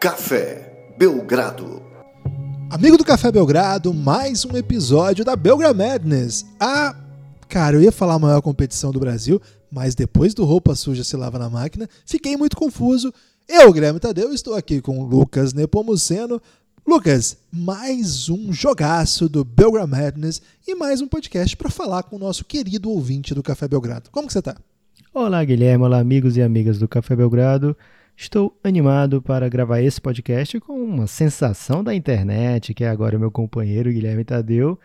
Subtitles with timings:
[0.00, 1.82] Café Belgrado.
[2.70, 6.46] Amigo do Café Belgrado, mais um episódio da Belgra Madness.
[6.58, 6.96] A,
[7.46, 9.38] cara, eu ia falar a maior competição do Brasil,
[9.70, 13.12] mas depois do Roupa Suja se lava na máquina, fiquei muito confuso.
[13.46, 16.40] Eu, Guilherme Tadeu, estou aqui com o Lucas Nepomuceno.
[16.86, 22.18] Lucas, mais um jogaço do Belgra Madness e mais um podcast para falar com o
[22.18, 24.08] nosso querido ouvinte do Café Belgrado.
[24.10, 24.56] Como que você tá?
[25.12, 25.84] Olá, Guilherme.
[25.84, 27.76] Olá, amigos e amigas do Café Belgrado.
[28.22, 33.30] Estou animado para gravar esse podcast com uma sensação da internet, que é agora meu
[33.30, 34.78] companheiro Guilherme Tadeu,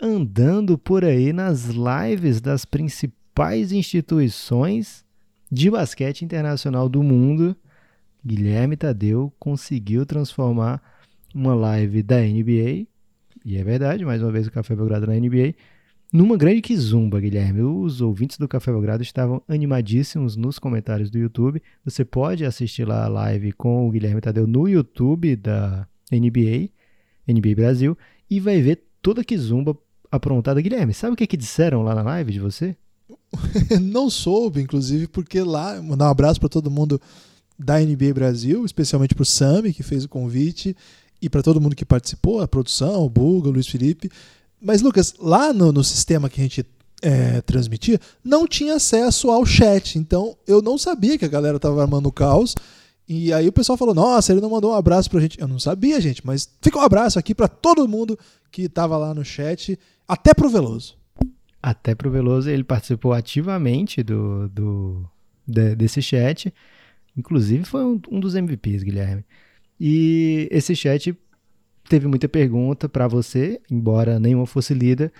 [0.00, 5.04] andando por aí nas lives das principais instituições
[5.50, 7.56] de basquete internacional do mundo.
[8.24, 10.80] Guilherme Tadeu conseguiu transformar
[11.34, 12.86] uma live da NBA,
[13.44, 15.56] e é verdade, mais uma vez o Café Belgrado na NBA,
[16.12, 17.62] numa grande quizumba, Guilherme.
[17.62, 21.62] Os ouvintes do Café Belgrado estavam animadíssimos nos comentários do YouTube.
[21.84, 26.70] Você pode assistir lá a live com o Guilherme Tadeu no YouTube da NBA,
[27.28, 27.96] NBA Brasil,
[28.28, 29.76] e vai ver toda a quizumba
[30.10, 30.60] aprontada.
[30.60, 32.76] Guilherme, sabe o que, que disseram lá na live de você?
[33.80, 37.00] Não soube, inclusive, porque lá, mandar um abraço para todo mundo
[37.58, 40.76] da NBA Brasil, especialmente para o Sami, que fez o convite,
[41.22, 44.10] e para todo mundo que participou, a produção, o Buga, o Luiz Felipe.
[44.60, 46.64] Mas, Lucas, lá no, no sistema que a gente
[47.02, 49.98] é, transmitia, não tinha acesso ao chat.
[49.98, 52.54] Então, eu não sabia que a galera estava armando caos.
[53.08, 55.40] E aí o pessoal falou: Nossa, ele não mandou um abraço pra gente.
[55.40, 58.18] Eu não sabia, gente, mas fica um abraço aqui para todo mundo
[58.52, 60.96] que estava lá no chat, até pro Veloso.
[61.62, 65.04] Até pro Veloso, ele participou ativamente do, do
[65.46, 66.52] de, desse chat.
[67.16, 69.24] Inclusive, foi um, um dos MVPs, Guilherme.
[69.78, 71.16] E esse chat
[71.90, 75.12] teve muita pergunta para você, embora nenhuma fosse lida,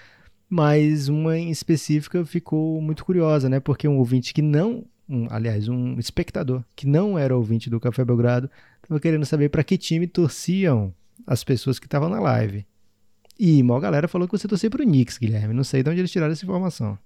[0.49, 3.59] mas uma em específica ficou muito curiosa, né?
[3.59, 8.05] Porque um ouvinte que não, um, aliás, um espectador que não era ouvinte do Café
[8.05, 8.49] Belgrado,
[8.81, 10.95] estava querendo saber para que time torciam
[11.27, 12.65] as pessoas que estavam na live.
[13.37, 15.53] E uma galera falou que você torcia para o Knicks, Guilherme.
[15.53, 16.97] Não sei de onde eles tiraram essa informação.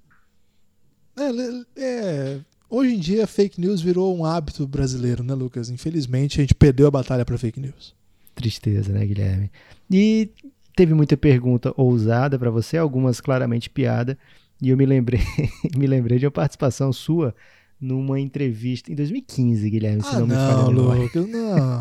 [1.16, 5.70] É, é, hoje em dia, fake news virou um hábito brasileiro, né, Lucas?
[5.70, 7.94] Infelizmente, a gente perdeu a batalha para fake news.
[8.34, 9.50] Tristeza, né, Guilherme?
[9.90, 10.30] E
[10.76, 14.18] teve muita pergunta ousada para você, algumas claramente piada,
[14.60, 15.20] e eu me lembrei,
[15.76, 17.34] me lembrei de uma participação sua
[17.80, 21.02] numa entrevista em 2015, Guilherme, se ah, não me não, falha.
[21.02, 21.78] Lucas, não.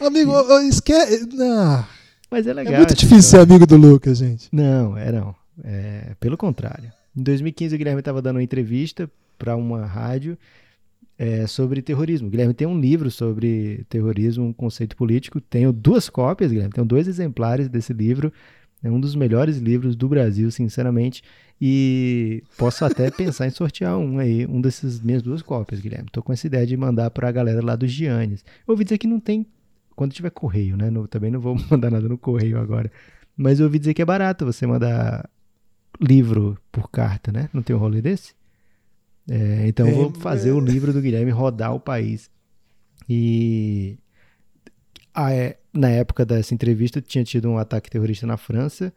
[0.06, 0.32] amigo,
[0.68, 1.26] esquece.
[1.32, 1.84] Não.
[2.30, 2.74] Mas é legal.
[2.74, 4.48] É muito difícil ser amigo do Lucas, gente.
[4.52, 5.34] Não, é não.
[5.64, 6.92] É, pelo contrário.
[7.16, 10.36] Em 2015, o Guilherme estava dando uma entrevista para uma rádio
[11.18, 12.28] é, sobre terrorismo.
[12.28, 15.40] Guilherme tem um livro sobre terrorismo, um conceito político.
[15.40, 16.72] Tenho duas cópias, Guilherme.
[16.72, 18.32] Tenho dois exemplares desse livro.
[18.82, 21.22] É um dos melhores livros do Brasil, sinceramente.
[21.60, 26.08] E posso até pensar em sortear um aí, um dessas minhas duas cópias, Guilherme.
[26.12, 28.44] Tô com essa ideia de mandar para a galera lá dos Giannis.
[28.66, 29.46] Eu ouvi dizer que não tem.
[29.94, 30.92] Quando tiver correio, né?
[31.08, 32.92] Também não vou mandar nada no correio agora.
[33.34, 35.28] Mas eu ouvi dizer que é barato você mandar
[35.98, 37.48] livro por carta, né?
[37.52, 38.34] Não tem um rolê desse?
[39.28, 42.30] É, então eu vou É, fazer o livro do Guilherme rodar o país.
[43.08, 43.98] E
[45.14, 48.92] ah, é, na época dessa entrevista tinha tido um ataque terrorista na França.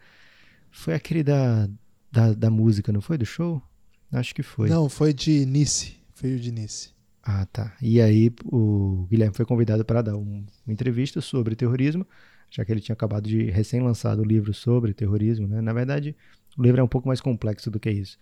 [0.71, 1.67] Foi aquele da,
[2.11, 3.17] da, da música, não foi?
[3.17, 3.61] Do show?
[4.11, 4.69] Acho que foi.
[4.69, 5.95] Não, foi de Nice.
[6.13, 6.91] Foi o de Nice.
[7.23, 7.75] Ah, tá.
[7.81, 12.05] E aí o Guilherme foi convidado para dar um- uma entrevista sobre terrorismo,
[12.49, 15.61] já que ele tinha acabado de recém-lançado o livro sobre terrorismo, né?
[15.61, 16.15] Na verdade,
[16.57, 18.17] o livro é um pouco mais complexo do que isso.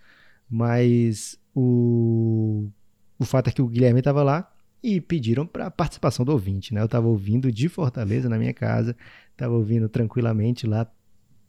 [0.50, 2.70] Mas o,
[3.18, 4.48] o fato é que o Guilherme estava lá
[4.84, 6.82] e pediram para participação do ouvinte, né?
[6.82, 8.96] Eu estava ouvindo de Fortaleza na minha casa,
[9.32, 10.88] estava ouvindo tranquilamente lá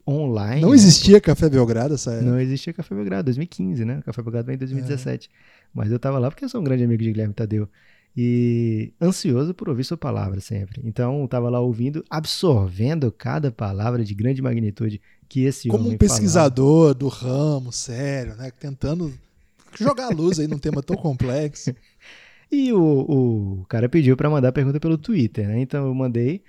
[0.09, 0.63] online.
[0.63, 0.77] Não né?
[0.77, 2.31] existia Café Belgrado essa época.
[2.31, 3.99] Não existia Café Belgrado, 2015, né?
[3.99, 5.29] O Café Belgrado vem em 2017.
[5.75, 7.69] Mas eu tava lá porque eu sou um grande amigo de Guilherme Tadeu.
[8.17, 10.81] E ansioso por ouvir sua palavra sempre.
[10.83, 15.99] Então eu tava lá ouvindo, absorvendo cada palavra de grande magnitude que esse Como um
[15.99, 18.51] pesquisador do ramo, sério, né?
[18.59, 19.13] Tentando
[19.77, 21.75] jogar a luz aí num tema tão complexo.
[22.51, 22.81] E o,
[23.61, 25.61] o cara pediu para mandar pergunta pelo Twitter, né?
[25.61, 26.43] Então eu mandei,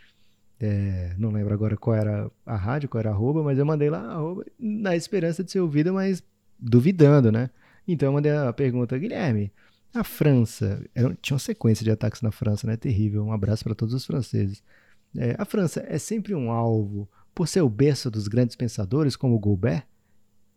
[0.58, 3.90] é, não lembro agora qual era a rádio, qual era a arroba, mas eu mandei
[3.90, 6.24] lá arroba, na esperança de ser ouvido, mas
[6.58, 7.50] duvidando, né?
[7.86, 9.52] Então eu mandei a pergunta, Guilherme,
[9.94, 12.78] a França, era- tinha uma sequência de ataques na França, né?
[12.78, 14.64] Terrível, um abraço para todos os franceses.
[15.18, 19.36] É, a França é sempre um alvo por ser o berço dos grandes pensadores como
[19.36, 19.84] o Goulbert?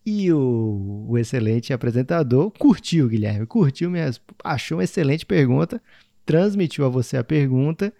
[0.04, 5.80] E o, o excelente apresentador curtiu, Guilherme, curtiu, minhas, achou uma excelente pergunta,
[6.26, 7.92] transmitiu a você a pergunta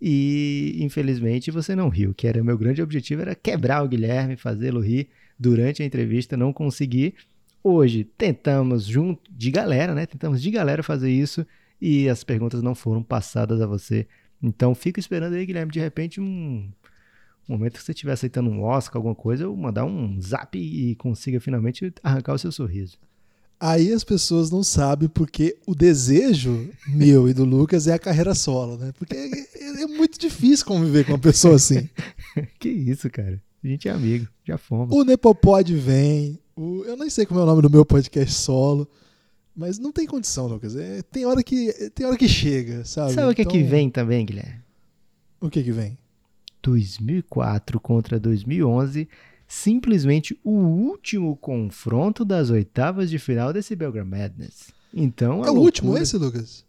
[0.00, 4.80] e infelizmente você não riu, que era meu grande objetivo, era quebrar o Guilherme, fazê-lo
[4.80, 5.08] rir
[5.38, 7.14] durante a entrevista, não consegui.
[7.62, 10.06] Hoje tentamos junto de galera, né?
[10.06, 11.46] Tentamos de galera fazer isso
[11.80, 14.06] e as perguntas não foram passadas a você
[14.42, 16.70] Então fica esperando aí, Guilherme, de repente um
[17.52, 21.40] momento que você estiver aceitando um Oscar, alguma coisa, eu mandar um zap e consiga
[21.40, 22.98] finalmente arrancar o seu sorriso.
[23.60, 28.32] Aí as pessoas não sabem porque o desejo meu e do Lucas é a carreira
[28.34, 28.92] solo, né?
[28.96, 31.88] Porque é, é muito difícil conviver com uma pessoa assim.
[32.60, 33.42] que isso, cara.
[33.62, 34.96] A gente é amigo, já fomos.
[34.96, 38.88] O Nepopod vem, o, eu nem sei como é o nome do meu podcast solo,
[39.56, 40.76] mas não tem condição, Lucas.
[40.76, 43.14] É, tem, hora que, tem hora que chega, sabe?
[43.14, 44.60] Sabe o que então, é que então vem também, Guilherme?
[45.40, 45.98] O que que vem?
[46.62, 49.08] 2004 contra 2011
[49.48, 54.70] simplesmente o último confronto das oitavas de final desse Belgram Madness.
[54.92, 56.64] Então, é o último esse, Lucas?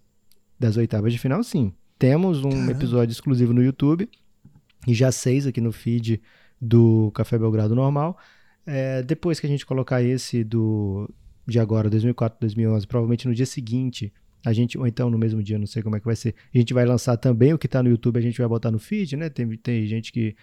[0.57, 1.73] Das oitavas de final, sim.
[1.97, 2.71] Temos um Caramba.
[2.71, 4.09] episódio exclusivo no YouTube
[4.87, 6.21] e já seis aqui no feed
[6.59, 8.17] do Café Belgrado normal.
[8.65, 11.09] É, depois que a gente colocar esse do
[11.45, 14.13] de agora, 2004, 2011, provavelmente no dia seguinte,
[14.45, 16.57] a gente, ou então no mesmo dia, não sei como é que vai ser, a
[16.57, 19.17] gente vai lançar também o que está no YouTube, a gente vai botar no feed,
[19.17, 19.29] né?
[19.29, 20.35] Tem, tem gente que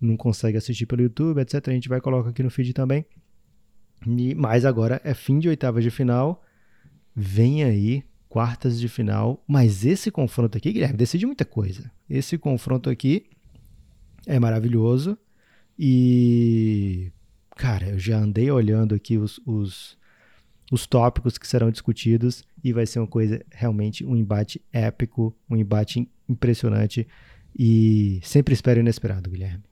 [0.00, 1.68] não consegue assistir pelo YouTube, etc.
[1.68, 3.04] A gente vai colocar aqui no feed também.
[4.06, 6.42] E, mas agora é fim de oitavas de final.
[7.14, 9.42] Vem aí, quartas de final.
[9.46, 11.90] Mas esse confronto aqui, Guilherme, decide muita coisa.
[12.08, 13.26] Esse confronto aqui
[14.26, 15.16] é maravilhoso.
[15.78, 17.10] E,
[17.56, 19.96] cara, eu já andei olhando aqui os, os,
[20.70, 25.56] os tópicos que serão discutidos e vai ser uma coisa realmente um embate épico, um
[25.56, 27.06] embate impressionante.
[27.56, 29.62] E sempre espero inesperado, Guilherme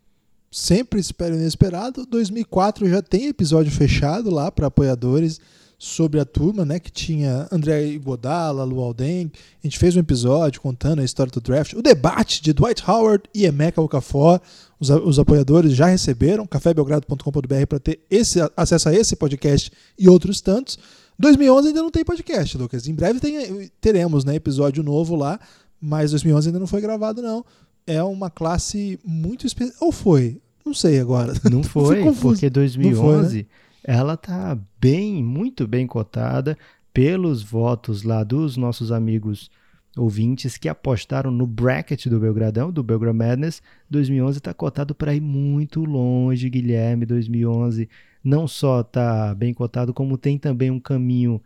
[0.53, 2.05] sempre espero inesperado.
[2.05, 5.41] 2004 já tem episódio fechado lá para apoiadores
[5.83, 9.33] sobre a turma, né, que tinha André Iguodala, Lu Alden.
[9.35, 13.25] A gente fez um episódio contando a história do draft, o debate de Dwight Howard
[13.35, 14.41] e Emeka Okafor.
[14.79, 20.41] Os, os apoiadores já receberam cafébelgrado.com.br para ter esse, acesso a esse podcast e outros
[20.41, 20.79] tantos.
[21.19, 22.87] 2011 ainda não tem podcast, Lucas.
[22.87, 25.41] Em breve tem, teremos, né, episódio novo lá,
[25.81, 27.45] mas 2011 ainda não foi gravado não
[27.89, 29.77] é uma classe muito especial.
[29.81, 30.41] Ou foi?
[30.65, 31.33] Não sei agora.
[31.51, 33.47] Não foi, porque 2011 foi, né?
[33.85, 36.57] Ela tá bem, muito bem cotada
[36.93, 39.51] pelos votos lá dos nossos amigos
[39.97, 43.63] ouvintes que apostaram no bracket do Belgradão, do Belgrade Madness.
[43.91, 47.05] 2011 está cotado para ir muito longe, Guilherme.
[47.05, 47.89] 2011
[48.23, 51.43] não só está bem cotado, como tem também um caminho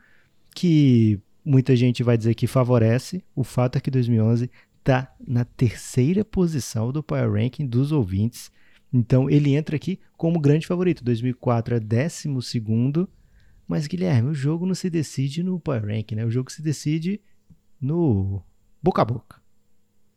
[0.54, 3.24] que muita gente vai dizer que favorece.
[3.34, 8.50] O fato é que 2011 está na terceira posição do Power Ranking dos ouvintes.
[8.96, 11.04] Então ele entra aqui como grande favorito.
[11.04, 13.06] 2004 é décimo segundo.
[13.68, 16.24] Mas Guilherme, o jogo não se decide no Power Ranking, né?
[16.24, 17.20] O jogo se decide
[17.80, 18.42] no
[18.82, 19.36] boca a boca.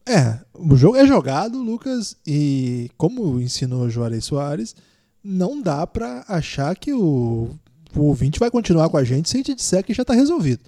[0.07, 4.75] É, o jogo é jogado, Lucas, e como ensinou Juarez Soares,
[5.23, 7.49] não dá para achar que o,
[7.95, 10.61] o ouvinte vai continuar com a gente se a gente disser que já está resolvido.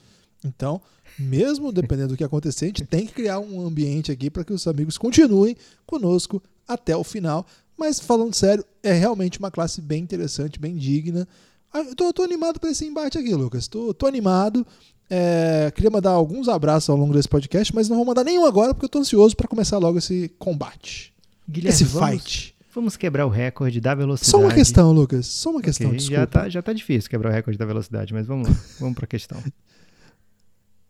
[0.43, 0.81] Então,
[1.17, 4.53] mesmo dependendo do que acontecer, a gente tem que criar um ambiente aqui para que
[4.53, 5.55] os amigos continuem
[5.85, 7.45] conosco até o final.
[7.81, 11.27] Mas falando sério, é realmente uma classe bem interessante, bem digna.
[11.73, 13.67] Ah, eu tô, tô animado para esse embate aqui, Lucas.
[13.67, 14.63] Tô, tô animado.
[15.09, 18.75] É, queria mandar alguns abraços ao longo desse podcast, mas não vou mandar nenhum agora
[18.75, 21.11] porque eu tô ansioso para começar logo esse combate.
[21.49, 22.55] Guilherme, esse vamos, fight.
[22.71, 24.29] Vamos quebrar o recorde da velocidade.
[24.29, 25.25] Só uma questão, Lucas.
[25.25, 28.27] Só uma questão, okay, Já tá, já tá difícil quebrar o recorde da velocidade, mas
[28.27, 28.55] vamos lá.
[28.79, 29.43] vamos pra questão.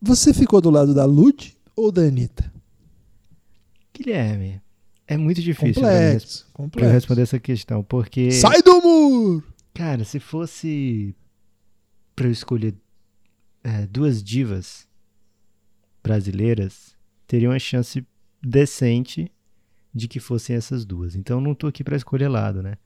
[0.01, 2.51] Você ficou do lado da Lud ou da Anitta?
[3.93, 4.61] Guilherme,
[5.11, 6.89] é muito difícil complexo, complexo.
[6.89, 8.31] eu responder essa questão, porque.
[8.31, 9.43] Sai do muro!
[9.73, 11.13] Cara, se fosse
[12.15, 12.73] para eu escolher
[13.61, 14.87] é, duas divas
[16.01, 16.95] brasileiras,
[17.27, 18.07] teria uma chance
[18.41, 19.29] decente
[19.93, 21.13] de que fossem essas duas.
[21.13, 22.77] Então não tô aqui para escolher lado, né?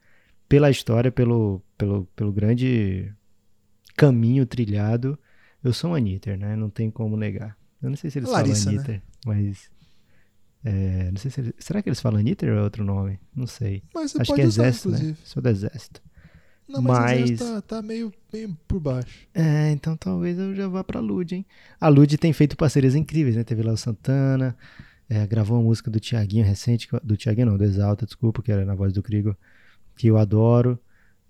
[0.49, 3.13] Pela história, pelo, pelo, pelo grande
[3.95, 5.17] caminho trilhado,
[5.63, 6.55] eu sou um Anitter, né?
[6.55, 7.55] Não tem como negar.
[7.83, 9.01] Eu não sei se eles Larissa, falam Anitter, né?
[9.27, 9.74] mas.
[10.67, 13.19] É, não sei se eles, será que eles falam Anitter ou é outro nome?
[13.35, 13.83] Não sei.
[13.93, 15.15] Mas Acho que é exército, né?
[15.23, 16.01] Sou do exército.
[16.67, 17.39] Não, mas, mas...
[17.39, 19.27] Tá, tá, meio, meio por baixo.
[19.31, 21.45] É, então talvez eu já vá pra Lud, hein?
[21.79, 23.43] A Lud tem feito parcerias incríveis, né?
[23.43, 24.57] Teve lá o Santana,
[25.07, 28.65] é, gravou uma música do Tiaguinho recente, do Tiaguinho não, do Exalta, desculpa, que era
[28.65, 29.37] na voz do Krigo,
[29.95, 30.79] que eu adoro.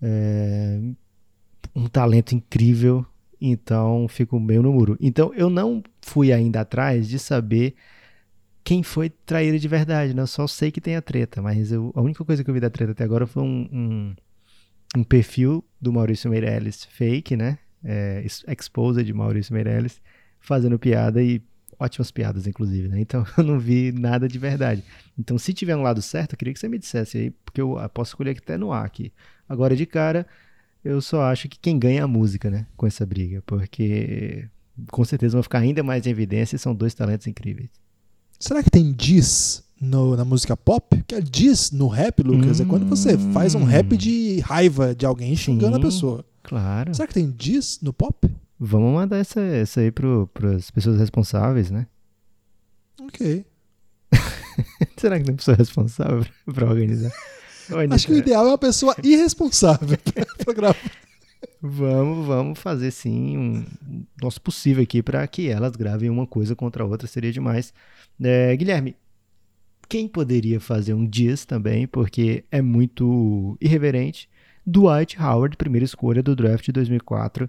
[0.00, 0.80] É,
[1.74, 3.04] um talento incrível,
[3.38, 4.96] então fico meio no muro.
[4.98, 7.74] Então eu não fui ainda atrás de saber
[8.66, 10.22] quem foi traíra de verdade, né?
[10.22, 12.58] Eu só sei que tem a treta, mas eu, a única coisa que eu vi
[12.58, 14.16] da treta até agora foi um, um,
[14.96, 17.60] um perfil do Maurício Meirelles fake, né?
[17.84, 18.26] É,
[19.04, 20.02] de Maurício Meirelles,
[20.40, 21.40] fazendo piada e
[21.78, 22.98] ótimas piadas, inclusive, né?
[22.98, 24.82] Então eu não vi nada de verdade.
[25.16, 27.78] Então, se tiver um lado certo, eu queria que você me dissesse aí, porque eu
[27.94, 29.12] posso escolher até no ar aqui.
[29.48, 30.26] Agora, de cara,
[30.84, 32.66] eu só acho que quem ganha é a música, né?
[32.76, 33.40] Com essa briga.
[33.46, 34.48] Porque
[34.90, 37.70] com certeza vão ficar ainda mais em evidência e são dois talentos incríveis.
[38.38, 42.64] Será que tem diz no- na música pop, que é diss no rap, Lucas, é
[42.64, 45.84] quando você faz um rap de raiva de alguém xingando a Sim.
[45.84, 46.24] pessoa.
[46.42, 46.94] Claro.
[46.94, 48.28] Será que tem diss no pop?
[48.58, 51.86] Vamos mandar essa, essa aí para as pessoas responsáveis, né?
[53.02, 53.44] Ok.
[54.96, 56.24] Será que tem pessoa responsável
[56.54, 57.12] para organizar?
[57.90, 59.98] Acho que o ideal é uma pessoa irresponsável
[60.44, 60.76] pra gravar.
[61.60, 63.64] Vamos, vamos fazer sim um
[64.22, 67.72] nosso possível aqui para que elas gravem uma coisa contra a outra, seria demais.
[68.22, 68.96] É, Guilherme,
[69.88, 74.28] quem poderia fazer um diss também, porque é muito irreverente,
[74.66, 77.48] Dwight Howard, primeira escolha do draft de 2004,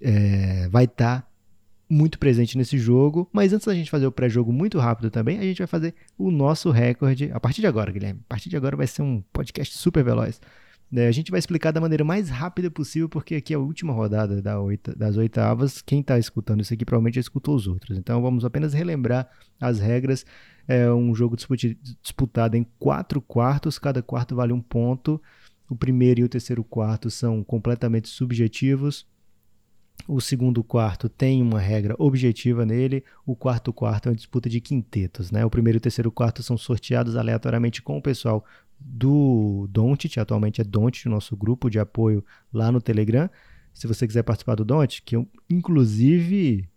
[0.00, 1.28] é, vai estar
[1.88, 5.42] muito presente nesse jogo, mas antes da gente fazer o pré-jogo muito rápido também, a
[5.42, 8.76] gente vai fazer o nosso recorde, a partir de agora, Guilherme, a partir de agora
[8.76, 10.40] vai ser um podcast super veloz.
[10.90, 13.92] É, a gente vai explicar da maneira mais rápida possível, porque aqui é a última
[13.92, 15.82] rodada da oita- das oitavas.
[15.82, 17.98] Quem está escutando isso aqui provavelmente já escutou os outros.
[17.98, 19.28] Então vamos apenas relembrar
[19.60, 20.24] as regras.
[20.66, 25.20] É um jogo disputado em quatro quartos, cada quarto vale um ponto.
[25.68, 29.06] O primeiro e o terceiro quarto são completamente subjetivos.
[30.06, 33.04] O segundo quarto tem uma regra objetiva nele.
[33.26, 35.30] O quarto quarto é uma disputa de quintetos.
[35.30, 35.44] Né?
[35.44, 38.42] O primeiro e o terceiro quarto são sorteados aleatoriamente com o pessoal
[38.80, 43.28] do Don't, atualmente é Don't, o nosso grupo de apoio lá no Telegram.
[43.72, 46.68] Se você quiser participar do Don't, que eu inclusive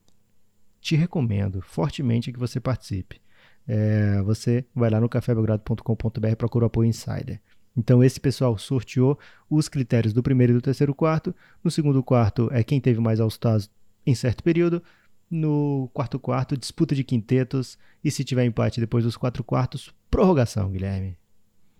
[0.79, 3.21] te recomendo fortemente que você participe.
[3.67, 7.39] É, você vai lá no cafébelgrado.com.br procura o apoio Insider.
[7.77, 9.17] Então esse pessoal sorteou
[9.49, 11.33] os critérios do primeiro e do terceiro quarto.
[11.63, 13.69] No segundo quarto é quem teve mais All-Stars
[14.05, 14.81] em certo período.
[15.29, 17.77] No quarto quarto, disputa de quintetos.
[18.03, 21.20] E se tiver empate depois dos quatro quartos, prorrogação, Guilherme.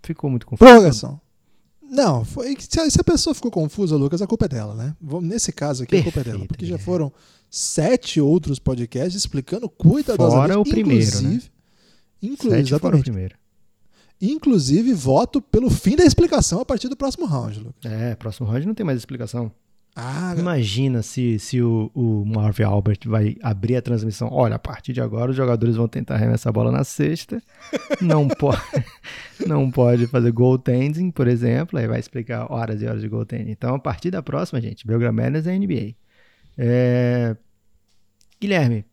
[0.04, 0.70] Ficou muito confuso.
[0.70, 1.20] Prorrogação.
[1.84, 4.96] Não, foi, se, a, pessoa ficou confusa, Lucas, a culpa é dela, né?
[5.22, 6.40] Nesse caso aqui, a culpa é dela.
[6.40, 7.12] Perfeito, Porque já foram
[7.50, 10.48] sete outros podcasts explicando cuidadosamente.
[10.48, 11.52] Fora o primeiro, inclusive,
[12.22, 13.36] inclu- Sete fora o primeiro.
[14.22, 17.92] Inclusive, voto pelo fim da explicação a partir do próximo round, Lucas.
[17.92, 19.52] É, próximo round não tem mais explicação.
[19.96, 24.30] Ah, Imagina se, se o, o Marvin Albert vai abrir a transmissão.
[24.32, 27.42] Olha, a partir de agora os jogadores vão tentar arremessar a bola na cesta.
[28.02, 28.62] Não pode,
[29.46, 31.78] não pode fazer goaltending, por exemplo.
[31.78, 33.52] Aí vai explicar horas e horas de goaltending.
[33.52, 35.94] Então, a partir da próxima, gente, Belgram Madness é NBA.
[36.58, 37.36] É...
[38.40, 38.86] Guilherme,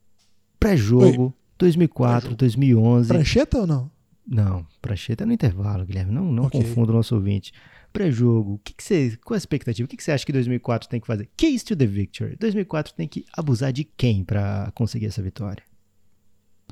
[0.58, 3.08] pré-jogo, 2004, 2011.
[3.08, 3.90] prancheta ou não?
[4.26, 6.12] Não, prancheta é no intervalo, Guilherme.
[6.12, 6.60] Não, não Ok.
[6.60, 7.52] confunda o nosso ouvinte.
[7.98, 9.18] Pré-jogo, o que, que você.
[9.24, 9.84] Qual a expectativa?
[9.84, 11.28] O que, que você acha que 2004 tem que fazer?
[11.36, 12.36] Case to the victory.
[12.38, 15.64] 2004 tem que abusar de quem para conseguir essa vitória?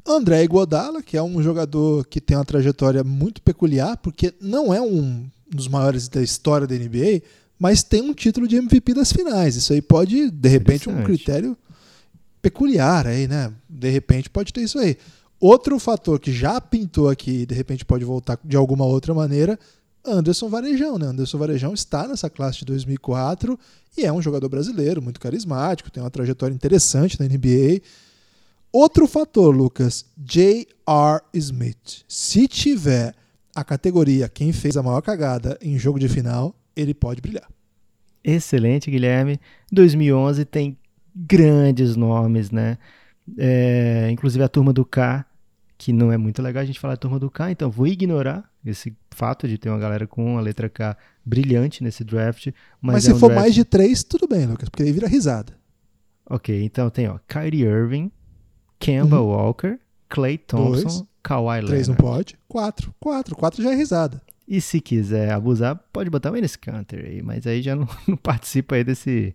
[0.06, 4.80] André Iguodala, que é um jogador que tem uma trajetória muito peculiar, porque não é
[4.80, 7.23] um dos maiores da história da NBA,
[7.59, 9.56] mas tem um título de MVP das finais.
[9.56, 11.59] Isso aí pode, de repente, um critério
[12.40, 13.52] peculiar aí, né?
[13.68, 14.97] De repente pode ter isso aí.
[15.40, 19.59] Outro fator que já pintou aqui e de repente pode voltar de alguma outra maneira,
[20.07, 21.07] Anderson Varejão, né?
[21.07, 23.59] Anderson Varejão está nessa classe de 2004
[23.97, 27.81] e é um jogador brasileiro, muito carismático, tem uma trajetória interessante na NBA.
[28.73, 31.21] Outro fator, Lucas, J.R.
[31.33, 32.05] Smith.
[32.07, 33.15] Se tiver
[33.55, 37.49] a categoria quem fez a maior cagada em jogo de final, ele pode brilhar.
[38.23, 39.41] Excelente, Guilherme.
[39.73, 40.77] 2011 tem
[41.15, 42.77] grandes nomes, né?
[43.39, 45.25] É, inclusive a turma do K,
[45.79, 48.51] que não é muito legal a gente falar a turma do K, então vou ignorar
[48.71, 52.49] esse fato de ter uma galera com a letra K brilhante nesse draft.
[52.81, 54.93] Mas, Mas, é se um for draft- mais de três, tudo bem, Lucas, porque aí
[54.93, 55.57] vira risada.
[56.29, 58.11] Ok, então tem ó, Kyrie Irving,
[58.79, 59.29] Kemba Uhum.
[59.29, 61.05] Walker, Clay Thompson, Dois.
[61.23, 62.03] Kawhi Três não Leonard.
[62.03, 62.39] pode.
[62.49, 62.95] Quatro.
[63.01, 63.35] Quatro.
[63.37, 64.21] Quatro já é risada.
[64.47, 68.17] E se quiser abusar, pode botar o Enes Kanter aí, mas aí já não, não
[68.17, 69.35] participa aí desse,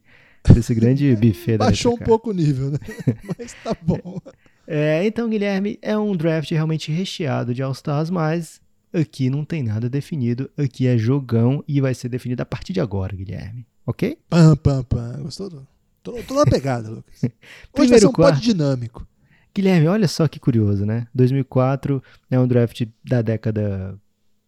[0.53, 2.77] desse grande buffet da Baixou um pouco o nível, né?
[3.37, 4.19] Mas tá bom.
[4.65, 8.60] É, então, Guilherme, é um draft realmente recheado de All-Stars, mas
[8.93, 10.49] aqui não tem nada definido.
[10.57, 13.65] Aqui é jogão e vai ser definido a partir de agora, Guilherme.
[13.85, 14.17] Ok?
[14.29, 15.21] Pam, pam, pam.
[15.23, 15.49] Gostou?
[15.49, 15.67] do-
[16.03, 17.21] Tô, tô na pegada, Lucas.
[17.23, 18.35] Hoje vai Primeiro ser um quarto.
[18.35, 19.07] pod dinâmico.
[19.53, 21.05] Guilherme, olha só que curioso, né?
[21.13, 23.99] 2004 é um draft da década,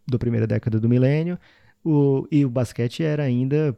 [0.08, 1.38] da primeira década do milênio,
[1.84, 3.78] o, e o basquete era ainda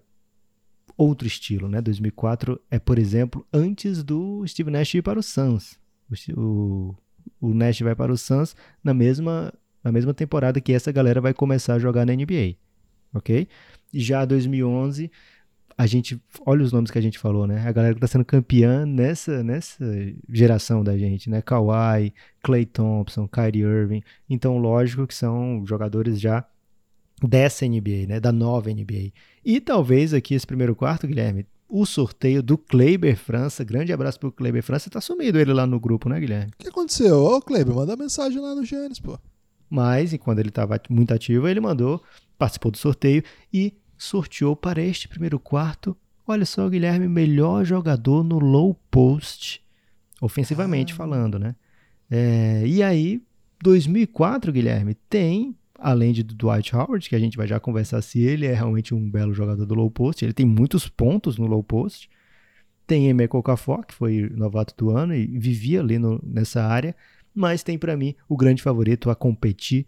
[0.98, 1.82] outro estilo, né?
[1.82, 5.78] 2004 é, por exemplo, antes do Steve Nash ir para o Suns.
[6.38, 6.96] O, o,
[7.50, 9.52] o Nash vai para o Suns na mesma,
[9.86, 12.56] na mesma temporada que essa galera vai começar a jogar na NBA,
[13.14, 13.48] ok?
[13.94, 15.12] Já 2011
[15.78, 17.68] a gente olha os nomes que a gente falou, né?
[17.68, 19.86] A galera que tá sendo campeã nessa nessa
[20.30, 21.42] geração da gente, né?
[21.42, 24.02] Kawhi, Klay Thompson, Kyrie Irving.
[24.30, 26.46] Então, lógico que são jogadores já
[27.22, 28.20] dessa NBA, né?
[28.20, 29.12] Da nova NBA.
[29.44, 33.64] E talvez aqui esse primeiro quarto, Guilherme, o sorteio do Kleiber França.
[33.64, 34.90] Grande abraço pro Kleiber França.
[34.90, 36.54] Tá sumido ele lá no grupo, né, Guilherme?
[36.54, 37.22] O que aconteceu?
[37.22, 39.20] Ô, Kleber, manda mensagem lá no Gênesis, pô.
[39.70, 42.04] Mas, e quando ele estava muito ativo, ele mandou,
[42.38, 45.96] participou do sorteio e sorteou para este primeiro quarto.
[46.28, 49.64] Olha só, Guilherme, melhor jogador no low post,
[50.22, 50.96] ofensivamente ah.
[50.96, 51.56] falando, né?
[52.10, 53.22] É, e aí,
[53.62, 58.46] 2004, Guilherme, tem, além de Dwight Howard, que a gente vai já conversar se ele
[58.46, 62.10] é realmente um belo jogador do low post, ele tem muitos pontos no low post.
[62.88, 66.96] Tem Emeka Okafor, que foi novato do ano e vivia ali no, nessa área,
[67.36, 69.86] mas tem para mim o grande favorito a competir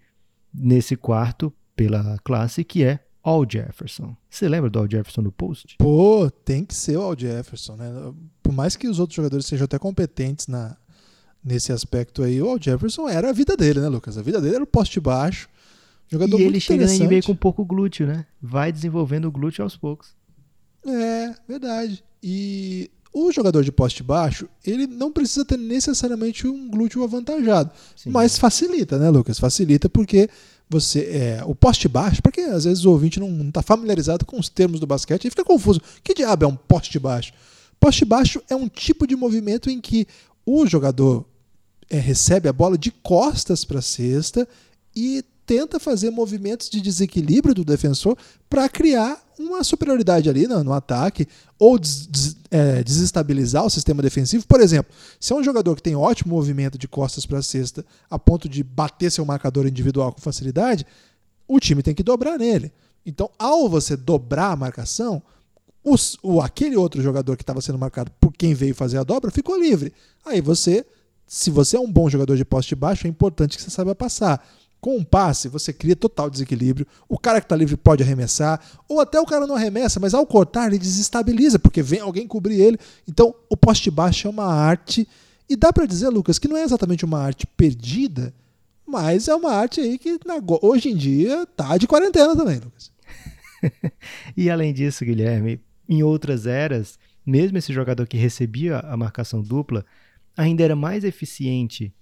[0.53, 4.15] nesse quarto pela classe, que é Al Jefferson.
[4.29, 5.77] Você lembra do Al Jefferson no post?
[5.77, 7.89] Pô, tem que ser o Al Jefferson, né?
[8.43, 10.75] Por mais que os outros jogadores sejam até competentes na,
[11.43, 14.17] nesse aspecto aí, o Al Jefferson era a vida dele, né, Lucas?
[14.17, 15.47] A vida dele era o poste baixo.
[16.09, 18.25] Jogador e ele chega na NBA com pouco glúteo, né?
[18.41, 20.15] Vai desenvolvendo o glúteo aos poucos.
[20.85, 22.03] É, verdade.
[22.23, 28.09] E o jogador de poste baixo, ele não precisa ter necessariamente um glúteo avantajado, Sim.
[28.09, 29.39] mas facilita, né, Lucas?
[29.39, 30.29] Facilita porque
[30.69, 34.49] você é o poste baixo, porque às vezes o ouvinte não está familiarizado com os
[34.49, 35.81] termos do basquete e fica confuso.
[36.03, 37.31] Que diabo é um poste baixo?
[37.79, 40.05] Poste baixo é um tipo de movimento em que
[40.45, 41.25] o jogador
[41.89, 44.47] é, recebe a bola de costas para a cesta
[44.95, 48.17] e tenta fazer movimentos de desequilíbrio do defensor
[48.49, 51.25] para criar uma superioridade ali no, no ataque
[51.57, 54.45] ou des, des, é, desestabilizar o sistema defensivo.
[54.45, 57.85] Por exemplo, se é um jogador que tem ótimo movimento de costas para a cesta
[58.09, 60.85] a ponto de bater seu marcador individual com facilidade,
[61.47, 62.71] o time tem que dobrar nele.
[63.05, 65.23] Então, ao você dobrar a marcação,
[65.81, 69.31] os, o, aquele outro jogador que estava sendo marcado por quem veio fazer a dobra
[69.31, 69.93] ficou livre.
[70.25, 70.85] Aí você,
[71.25, 74.45] se você é um bom jogador de poste baixo, é importante que você saiba passar.
[74.79, 76.85] Com um passe, você cria total desequilíbrio.
[77.09, 80.25] O cara que está livre pode arremessar, ou até o cara não arremessa, mas ao
[80.25, 82.77] cortar ele desestabiliza, porque vem alguém cobrir ele.
[83.07, 85.07] Então, o poste baixo é uma arte.
[85.49, 88.33] E dá para dizer, Lucas, que não é exatamente uma arte perdida,
[88.85, 90.19] mas é uma arte aí que
[90.61, 92.91] hoje em dia tá de quarentena também, Lucas.
[94.35, 95.59] e além disso, Guilherme,
[95.89, 99.85] em outras eras, mesmo esse jogador que recebia a marcação dupla
[100.35, 101.93] ainda era mais eficiente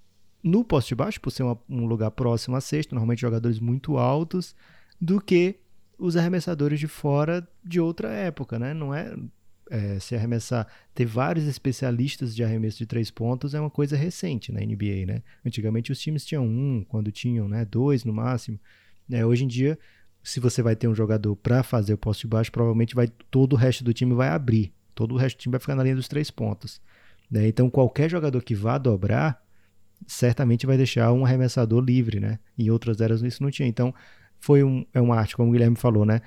[0.45, 4.55] no poste baixo, por ser uma, um lugar próximo à cesta, normalmente jogadores muito altos,
[5.01, 5.55] do que
[5.97, 8.71] os arremessadores de fora de outra época, né?
[8.71, 9.15] Não é,
[9.71, 14.51] é, se arremessar, ter vários especialistas de arremesso de três pontos é uma coisa recente
[14.51, 15.23] na NBA, né?
[15.43, 18.59] Antigamente os times tinham um, quando tinham, né, dois no máximo.
[19.11, 19.79] É, hoje em dia,
[20.21, 23.55] se você vai ter um jogador para fazer o poste baixo, provavelmente vai todo o
[23.55, 26.07] resto do time vai abrir, todo o resto do time vai ficar na linha dos
[26.07, 26.79] três pontos.
[27.31, 27.47] Né?
[27.47, 29.43] Então qualquer jogador que vá dobrar
[30.07, 32.39] certamente vai deixar um arremessador livre, né?
[32.57, 33.67] Em outras eras isso não tinha.
[33.67, 33.93] Então,
[34.39, 36.21] foi um, é uma arte, como o Guilherme falou, né?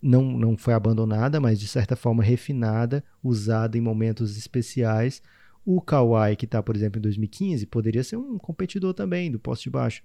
[0.00, 5.22] Não, não foi abandonada, mas de certa forma refinada, usada em momentos especiais.
[5.64, 9.70] O Kawhi, que está, por exemplo, em 2015, poderia ser um competidor também do poste
[9.70, 10.02] baixo,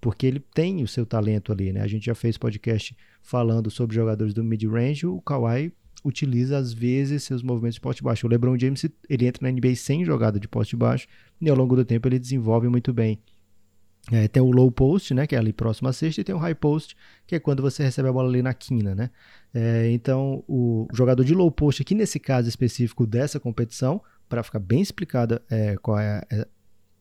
[0.00, 1.80] porque ele tem o seu talento ali, né?
[1.80, 5.72] A gente já fez podcast falando sobre jogadores do mid-range, o Kawhi
[6.04, 8.26] utiliza às vezes seus movimentos de poste baixo.
[8.26, 11.06] O LeBron James ele entra na NBA sem jogada de poste baixo
[11.40, 13.18] e ao longo do tempo ele desenvolve muito bem.
[14.10, 16.38] É, tem o low post, né, que é ali próximo à cesta, e tem o
[16.38, 19.10] high post, que é quando você recebe a bola ali na quina, né?
[19.52, 24.60] É, então, o jogador de low post aqui nesse caso específico dessa competição, para ficar
[24.60, 26.46] bem explicada é, qual é, é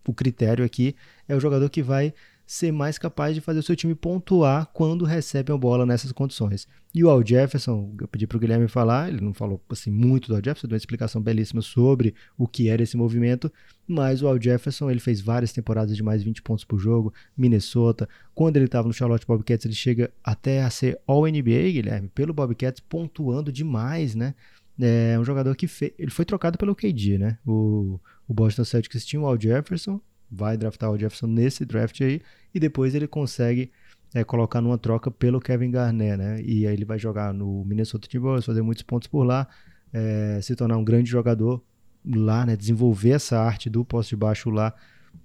[0.05, 0.95] o critério aqui,
[1.27, 2.13] é o jogador que vai
[2.47, 6.65] ser mais capaz de fazer o seu time pontuar quando recebe a bola nessas condições.
[6.95, 10.29] E o Al Jefferson, eu pedi para o Guilherme falar, ele não falou assim muito
[10.29, 13.51] do Al Jefferson, deu uma explicação belíssima sobre o que era esse movimento,
[13.85, 18.07] mas o Al Jefferson ele fez várias temporadas de mais 20 pontos por jogo, Minnesota,
[18.33, 22.79] quando ele estava no Charlotte Bobcats ele chega até a ser All-NBA, Guilherme, pelo Bobcats,
[22.79, 24.33] pontuando demais, né?
[24.79, 27.37] É um jogador que fez, ele foi trocado pelo KD, né?
[27.45, 32.21] O, o Boston Celtics tinha o Al Jefferson, vai draftar o Jefferson nesse draft aí
[32.53, 33.71] e depois ele consegue
[34.13, 36.41] é, colocar numa troca pelo Kevin Garnett, né?
[36.41, 39.47] E aí ele vai jogar no Minnesota Timberwolves, fazer muitos pontos por lá,
[39.93, 41.63] é, se tornar um grande jogador
[42.05, 42.55] lá, né?
[42.55, 44.73] Desenvolver essa arte do poste baixo lá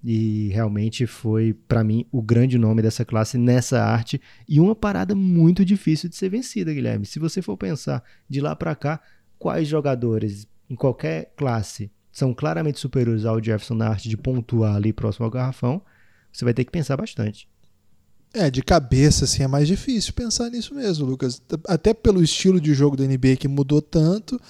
[0.02, 5.14] e realmente foi para mim o grande nome dessa classe nessa arte e uma parada
[5.14, 7.06] muito difícil de ser vencida, Guilherme.
[7.06, 9.00] Se você for pensar de lá para cá,
[9.38, 14.92] quais jogadores em qualquer classe são claramente superiores ao Jefferson na arte de pontuar ali
[14.92, 15.81] próximo ao garrafão,
[16.31, 17.48] você vai ter que pensar bastante.
[18.35, 21.42] É, de cabeça, assim, é mais difícil pensar nisso mesmo, Lucas.
[21.66, 24.40] Até pelo estilo de jogo da NBA que mudou tanto,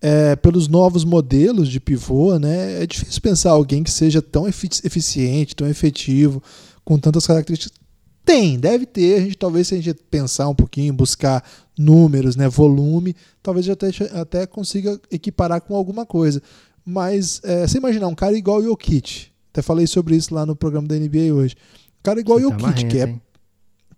[0.00, 2.82] é, pelos novos modelos de pivô, né?
[2.82, 6.42] É difícil pensar alguém que seja tão eficiente, tão efetivo,
[6.84, 7.76] com tantas características.
[8.24, 9.16] Tem, deve ter.
[9.16, 11.42] A gente talvez se a gente pensar um pouquinho, buscar
[11.76, 16.40] números, né, volume, talvez até, até consiga equiparar com alguma coisa.
[16.84, 20.54] Mas é, você imaginar um cara igual o Jokic, até falei sobre isso lá no
[20.54, 21.56] programa da NBA hoje.
[22.02, 23.22] cara igual o tá Jokic, que marrento, é hein?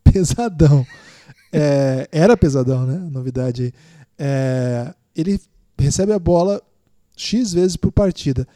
[0.13, 0.87] pesadão.
[1.53, 2.97] É, era pesadão, né?
[3.11, 3.73] Novidade aí.
[4.19, 5.41] É, ele
[5.79, 6.63] recebe a bola
[7.17, 8.47] X vezes por partida.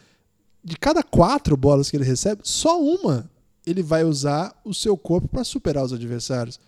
[0.62, 3.28] De cada quatro bolas que ele recebe, só uma
[3.66, 6.58] ele vai usar o seu corpo para superar os adversários.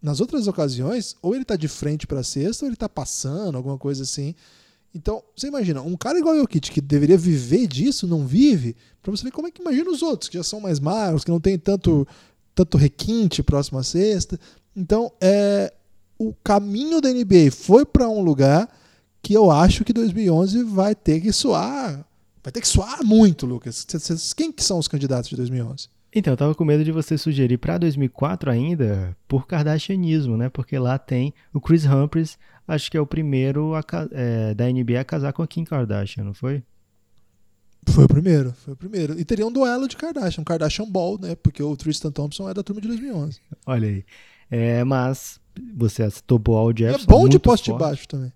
[0.00, 3.56] Nas outras ocasiões, ou ele tá de frente para a cesta, ou ele tá passando,
[3.56, 4.34] alguma coisa assim.
[4.94, 9.10] Então, você imagina, um cara igual o Jokic, que deveria viver disso, não vive, para
[9.10, 11.40] você ver como é que imagina os outros, que já são mais magros, que não
[11.40, 12.06] tem tanto,
[12.54, 14.38] tanto requinte próximo à cesta.
[14.76, 15.72] Então, é,
[16.16, 18.68] o caminho da NBA foi para um lugar
[19.20, 22.06] que eu acho que 2011 vai ter que soar,
[22.42, 23.84] vai ter que soar muito, Lucas.
[24.36, 25.88] Quem que são os candidatos de 2011?
[26.16, 30.48] Então, eu tava com medo de você sugerir pra 2004 ainda por Kardashianismo, né?
[30.48, 35.00] Porque lá tem o Chris Humphries, acho que é o primeiro a é, da NBA
[35.00, 36.62] a casar com a Kim Kardashian, não foi?
[37.88, 39.18] Foi o primeiro, foi o primeiro.
[39.20, 41.34] E teria um duelo de Kardashian, um Kardashian Ball, né?
[41.36, 43.40] Porque o Tristan Thompson é da turma de 2011.
[43.66, 44.04] Olha aí.
[44.50, 45.38] É, mas
[45.76, 47.04] você topou E Jefferson.
[47.04, 47.80] é bom de poste forte.
[47.80, 48.32] baixo também.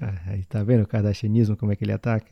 [0.00, 2.26] Ah, aí tá vendo o Kardashianismo, como é que ele ataca?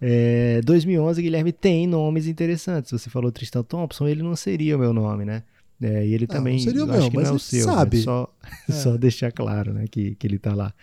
[0.00, 2.90] É, 2011, Guilherme tem nomes interessantes.
[2.92, 5.42] Você falou Tristan Thompson, ele não seria o meu nome, né?
[5.80, 7.36] É, e ele Não, também não seria o eu meu, acho que mas não é
[7.36, 7.64] o seu.
[7.64, 7.96] sabe.
[7.98, 8.02] né?
[8.02, 8.34] Só,
[8.68, 8.72] É.
[8.72, 10.74] só deixar claro né, que, que ele tá lá.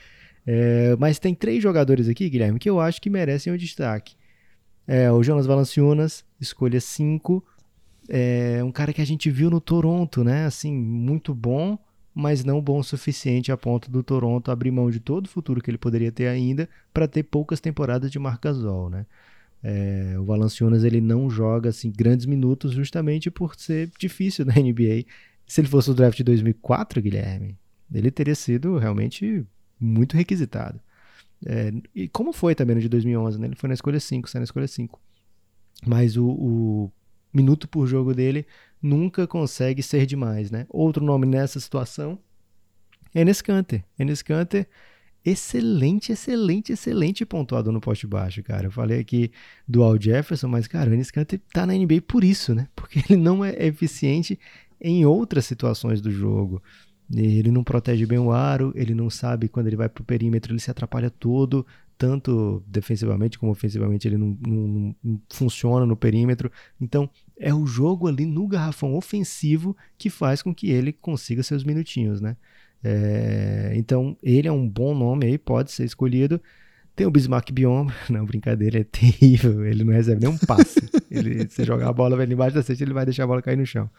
[0.48, 4.16] É, mas tem três jogadores aqui, Guilherme, que eu acho que merecem o destaque.
[4.88, 7.44] É, o Jonas Valanciunas, escolha 5.
[8.08, 10.46] É um cara que a gente viu no Toronto, né?
[10.46, 11.78] Assim, muito bom,
[12.14, 15.60] mas não bom o suficiente a ponto do Toronto abrir mão de todo o futuro
[15.60, 19.08] que ele poderia ter ainda para ter poucas temporadas de Marc Gasol, né?
[19.68, 25.06] É, o Valanciunas ele não joga assim grandes minutos justamente por ser difícil na NBA.
[25.48, 27.58] Se ele fosse o draft de 2004, Guilherme,
[27.92, 29.44] ele teria sido realmente
[29.80, 30.80] muito requisitado.
[31.44, 33.48] É, e como foi também no de 2011, né?
[33.48, 35.02] Ele foi na escolha 5, saiu na escolha 5.
[35.84, 36.92] Mas o, o
[37.34, 38.46] minuto por jogo dele
[38.80, 40.68] nunca consegue ser demais, né?
[40.70, 42.20] Outro nome nessa situação,
[43.16, 43.84] Enes Kanter.
[43.98, 44.68] Enes Kanter,
[45.26, 48.68] excelente, excelente, excelente pontuador no poste baixo, cara.
[48.68, 49.32] Eu falei aqui
[49.68, 52.68] do Al Jefferson, mas, cara, o Enes Kanter tá na NBA por isso, né?
[52.76, 54.40] Porque ele não é eficiente
[54.80, 56.62] em outras situações do jogo.
[57.14, 60.60] Ele não protege bem o aro, ele não sabe quando ele vai pro perímetro, ele
[60.60, 61.66] se atrapalha todo,
[61.98, 66.52] tanto defensivamente como ofensivamente ele não, não- não funciona no perímetro.
[66.82, 67.10] Então,
[67.40, 72.20] é o jogo ali no garrafão ofensivo que faz com que ele consiga seus minutinhos,
[72.22, 72.36] né?
[72.88, 76.40] É, então, ele é um bom nome aí, pode ser escolhido.
[76.96, 80.80] Tem o Bismarck Biom, não, brincadeira, é terrível, ele não recebe nenhum passe.
[81.10, 83.58] ele, se jogar a bola vai embaixo da cesta, ele vai deixar a bola cair
[83.58, 83.90] no chão.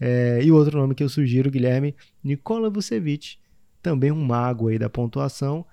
[0.00, 1.94] É, e outro nome que eu sugiro, Guilherme,
[2.24, 3.36] Nikola Vucevic,
[3.80, 5.64] também um mago aí da pontuação,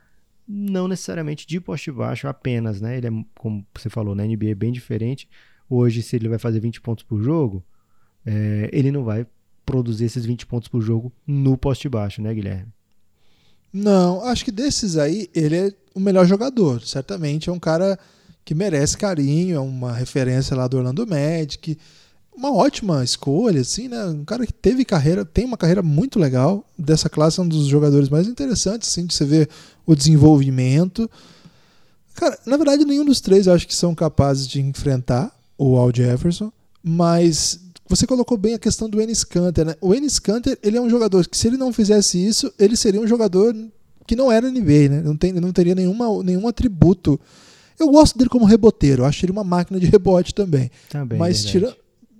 [0.48, 2.96] não necessariamente de poste baixo apenas, né?
[2.96, 5.28] Ele é, como você falou, na NBA é bem diferente.
[5.68, 7.66] Hoje, se ele vai fazer 20 pontos por jogo,
[8.24, 9.26] é, ele não vai
[9.66, 12.68] produzir esses 20 pontos por jogo no poste baixo, né, Guilherme?
[13.74, 16.82] Não, acho que desses aí, ele é o melhor jogador.
[16.82, 17.98] Certamente é um cara
[18.44, 21.78] que merece carinho, é uma referência lá do Orlando Magic.
[22.36, 24.04] Uma ótima escolha, assim, né?
[24.06, 26.66] Um cara que teve carreira, tem uma carreira muito legal.
[26.78, 29.50] Dessa classe é um dos jogadores mais interessantes, assim, de você ver
[29.86, 31.10] o desenvolvimento.
[32.16, 35.94] Cara, na verdade, nenhum dos três eu acho que são capazes de enfrentar o Al
[35.94, 36.52] Jefferson,
[36.84, 37.60] mas
[37.96, 39.76] você colocou bem a questão do Enes Kanter, né?
[39.82, 43.00] O Enes Kanter, ele é um jogador que se ele não fizesse isso, ele seria
[43.02, 43.54] um jogador
[44.08, 45.02] que não era NBA, né?
[45.04, 47.20] Não, tem, não teria nenhuma, nenhum atributo.
[47.80, 50.70] Eu gosto dele como reboteiro, acho ele uma máquina de rebote também.
[50.90, 51.18] Também.
[51.20, 51.76] mas tira,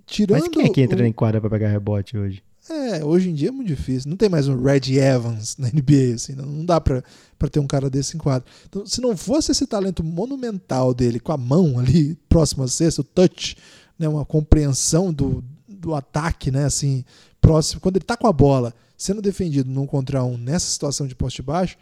[0.06, 2.42] tirando Mas quem é que entra o- em quadra pra pegar rebote hoje?
[2.70, 4.08] é, hoje em dia é muito difícil.
[4.08, 6.34] Não tem mais um Red Evans na NBA, assim.
[6.34, 7.02] Não, dá pra,
[7.38, 8.48] pra ter um cara desse em quadro.
[8.68, 13.00] Então, se não fosse esse talento monumental dele com a mão ali, próximo à cesta,
[13.00, 13.56] o touch,
[13.98, 15.42] né, uma compreensão do,
[15.82, 17.04] do ataque, né, assim,
[17.40, 17.80] próximo.
[17.80, 21.42] Quando ele tá com a bola, sendo defendido num contra um nessa situação de poste
[21.42, 21.76] baixo,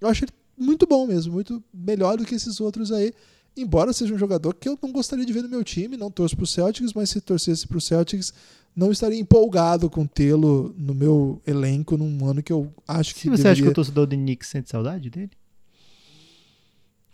[0.00, 3.12] eu acho ele muito bom mesmo, muito melhor do que esses outros aí.
[3.54, 6.34] Embora seja um jogador que eu não gostaria de ver no meu time, não torço
[6.34, 8.32] pro Celtics, mas se torcesse pro Celtics,
[8.74, 13.28] não estaria empolgado com tê-lo no meu elenco num ano que eu acho que Se
[13.28, 13.52] você deveria...
[13.52, 15.30] acha que o torcedor do Knicks sente saudade dele?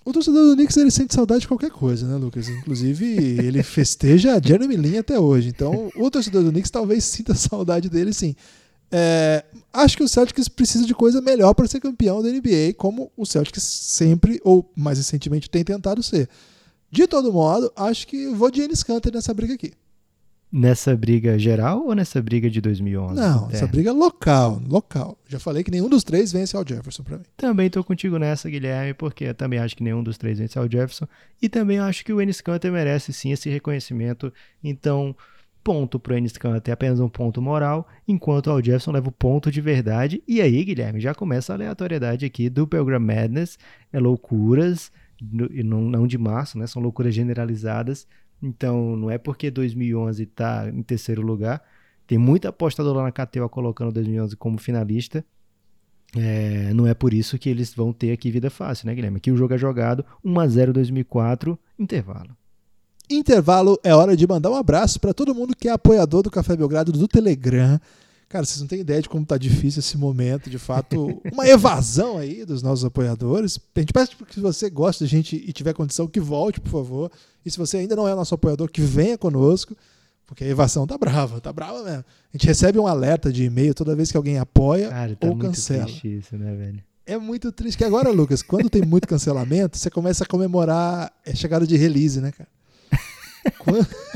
[0.08, 2.48] O torcedor do Knicks ele sente saudade de qualquer coisa, né, Lucas?
[2.48, 5.50] Inclusive, ele festeja Jeremy Lin até hoje.
[5.50, 8.34] Então, o torcedor do Knicks talvez sinta saudade dele, sim.
[8.90, 13.12] É, acho que o Celtics precisa de coisa melhor para ser campeão da NBA, como
[13.18, 16.26] o Celtics sempre, ou mais recentemente, tem tentado ser.
[16.90, 19.74] De todo modo, acho que vou de Enes Kanter nessa briga aqui.
[20.50, 23.14] Nessa briga geral ou nessa briga de 2011?
[23.20, 23.52] Não, É.
[23.52, 25.18] essa briga local, local.
[25.26, 27.24] Já falei que nenhum dos três vence ao Jefferson para mim.
[27.36, 30.64] Também tô contigo nessa, Guilherme, porque eu também acho que nenhum dos três vence ao
[30.64, 31.06] Jefferson.
[31.42, 34.32] E também acho que o Enes Kanter merece sim esse reconhecimento.
[34.64, 35.14] Então,
[35.62, 39.50] ponto para o Enes Kanter, apenas um ponto moral, enquanto o Jefferson leva o ponto
[39.50, 40.22] de verdade.
[40.26, 43.58] E aí, Guilherme, já começa a aleatoriedade aqui do Pilgrim Madness,
[43.92, 46.66] é loucuras, não, não de março, né?
[46.66, 48.06] São loucuras generalizadas.
[48.42, 51.62] Então, não é porque 2011 está em terceiro lugar.
[52.06, 55.24] Tem muita apostador lá na KTO colocando 2011 como finalista.
[56.16, 59.18] É, não é por isso que eles vão ter aqui vida fácil, né, Guilherme?
[59.18, 62.36] Aqui o jogo é jogado 1x0 2004, intervalo.
[63.10, 66.56] Intervalo é hora de mandar um abraço para todo mundo que é apoiador do Café
[66.56, 67.78] Belgrado do Telegram.
[68.28, 72.18] Cara, vocês não têm ideia de como tá difícil esse momento, de fato, uma evasão
[72.18, 73.58] aí dos nossos apoiadores.
[73.74, 76.70] A gente pede que se você gosta da gente e tiver condição, que volte, por
[76.70, 77.10] favor.
[77.44, 79.74] E se você ainda não é nosso apoiador, que venha conosco,
[80.26, 82.04] porque a evasão tá brava, tá brava mesmo.
[82.34, 85.34] A gente recebe um alerta de e-mail toda vez que alguém apoia Cara, tá ou
[85.34, 85.84] muito cancela.
[85.86, 86.82] triste isso, né, velho?
[87.06, 91.34] É muito triste que agora, Lucas, quando tem muito cancelamento, você começa a comemorar a
[91.34, 92.48] chegada de release, né, cara?
[93.58, 93.86] Quando,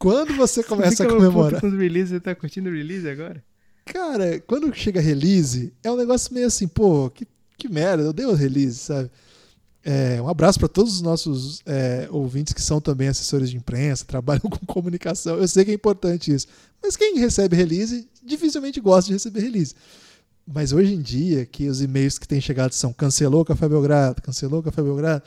[0.00, 1.62] quando você começa a comemorar.
[1.62, 3.44] os release, você tá curtindo o release agora?
[3.84, 8.24] Cara, quando chega release, é um negócio meio assim, pô, que, que merda, eu dei
[8.24, 9.10] o release, sabe?
[9.84, 14.04] É, um abraço para todos os nossos é, ouvintes que são também assessores de imprensa,
[14.08, 15.36] trabalham com comunicação.
[15.36, 16.46] Eu sei que é importante isso.
[16.82, 19.74] Mas quem recebe release dificilmente gosta de receber release.
[20.46, 24.62] Mas hoje em dia, que os e-mails que têm chegado são cancelou Café Belgrado, cancelou
[24.62, 25.22] Café Belgrado,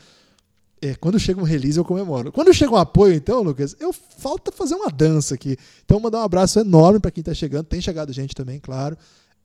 [0.83, 2.29] é, quando chega um release eu comemoro.
[2.29, 5.57] Quando chega um apoio, então, Lucas, eu falta fazer uma dança aqui.
[5.85, 7.65] Então, mandar um abraço enorme para quem está chegando.
[7.65, 8.97] Tem chegado gente também, claro.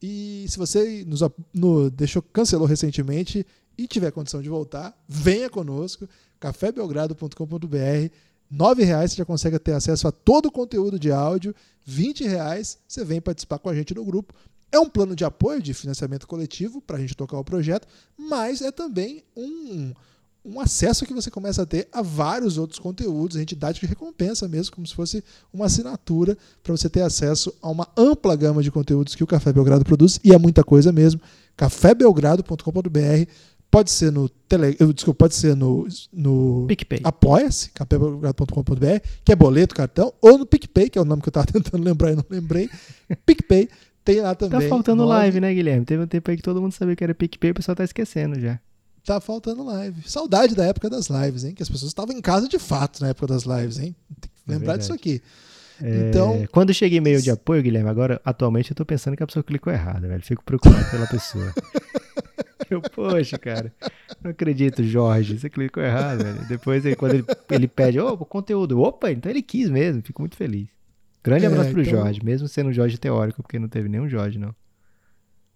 [0.03, 1.20] E se você nos
[1.55, 3.46] no, deixou, cancelou recentemente
[3.77, 6.09] e tiver condição de voltar, venha conosco,
[6.40, 7.77] cafébelgrado.com.br.
[8.51, 11.55] R$ reais você já consegue ter acesso a todo o conteúdo de áudio.
[11.87, 14.35] R$ reais você vem participar com a gente no grupo.
[14.72, 18.61] É um plano de apoio de financiamento coletivo para a gente tocar o projeto, mas
[18.61, 19.94] é também um,
[20.44, 24.48] um acesso que você começa a ter a vários outros conteúdos, a dá de recompensa
[24.48, 25.22] mesmo, como se fosse
[25.53, 29.53] uma assinatura para você ter acesso a uma ampla gama de conteúdos que o Café
[29.53, 31.20] Belgrado produz, e é muita coisa mesmo.
[31.57, 33.31] cafébelgrado.com.br
[33.70, 37.01] pode ser no tele, eu, desculpa, pode ser no, no PicPay.
[37.05, 41.31] apoia-se, cafébelgrado.com.br, que é boleto, cartão, ou no PicPay, que é o nome que eu
[41.31, 42.70] estava tentando lembrar e não lembrei.
[43.27, 43.68] PicPay
[44.05, 44.68] tem lá Tá também.
[44.70, 45.85] faltando nove- live, né, Guilherme?
[45.85, 48.40] Teve um tempo aí que todo mundo sabia que era PicPay, o pessoal tá esquecendo
[48.40, 48.59] já.
[49.09, 50.03] Tá faltando live.
[50.07, 51.55] Saudade da época das lives, hein?
[51.55, 53.97] Que as pessoas estavam em casa de fato na época das lives, hein?
[54.21, 54.79] Tem que É lembrar verdade.
[54.81, 55.23] disso aqui.
[55.83, 59.27] É, Então- Quando chega e-mail de apoio, Guilherme, agora, atualmente, eu tô pensando que a
[59.27, 60.23] pessoa clicou errado, velho.
[60.23, 61.55] Fico preocupado pela pessoa.
[62.71, 63.73] Eu, poxa, cara,
[64.23, 66.47] não acredito, Jorge, você clicou errado, velho.
[66.49, 70.37] Depois, aí, quando ele, ele pede, ô, conteúdo, opa, então ele quis mesmo, fico muito
[70.37, 70.68] feliz.
[71.25, 74.07] Grande É, abraço pro então- Jorge, mesmo sendo um Jorge teórico, porque não teve nenhum
[74.07, 74.55] Jorge, não.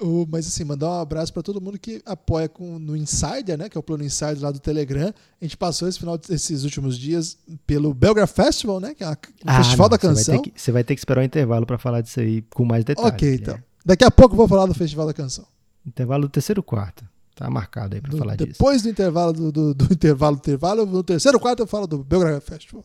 [0.03, 3.69] O- mas assim, mandar um abraço para todo mundo que apoia com, no Insider, né?
[3.69, 5.12] Que é o plano Insider lá do Telegram.
[5.41, 8.95] A gente passou esse final, esses últimos dias pelo Belgra Festival, né?
[8.95, 9.17] Que é o
[9.57, 10.25] Festival da Ah, não, Canção.
[10.25, 12.43] Você vai, ter que, você vai ter que esperar o intervalo pra falar disso aí
[12.43, 13.12] com mais detalhes.
[13.12, 13.43] ok, Guilherme.
[13.61, 13.65] então.
[13.85, 15.45] Daqui a pouco eu vou falar do Festival da Canção.
[15.87, 17.05] Intervalo do terceiro quarto.
[17.35, 18.51] Tá marcado aí Do- falar disso.
[18.53, 22.05] depois do intervalo do, do, do intervalo do intervalo, no terceiro quarto eu falo do
[22.05, 22.85] Belgra Festival.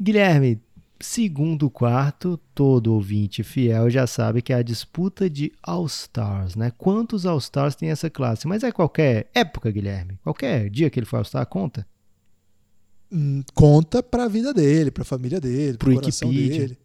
[0.00, 0.60] Guilherme,
[1.00, 6.70] segundo quarto, todo ouvinte fiel já sabe que é a disputa de All-Stars, né?
[6.76, 8.46] Quantos All-Stars tem essa classe?
[8.46, 10.18] Mas é qualquer época, Guilherme?
[10.22, 11.86] Qualquer dia que ele for All-Star, conta?
[13.10, 16.58] Hum, conta pra vida dele, pra família dele, pro, Pro coração Wikipedia.
[16.60, 16.78] dele,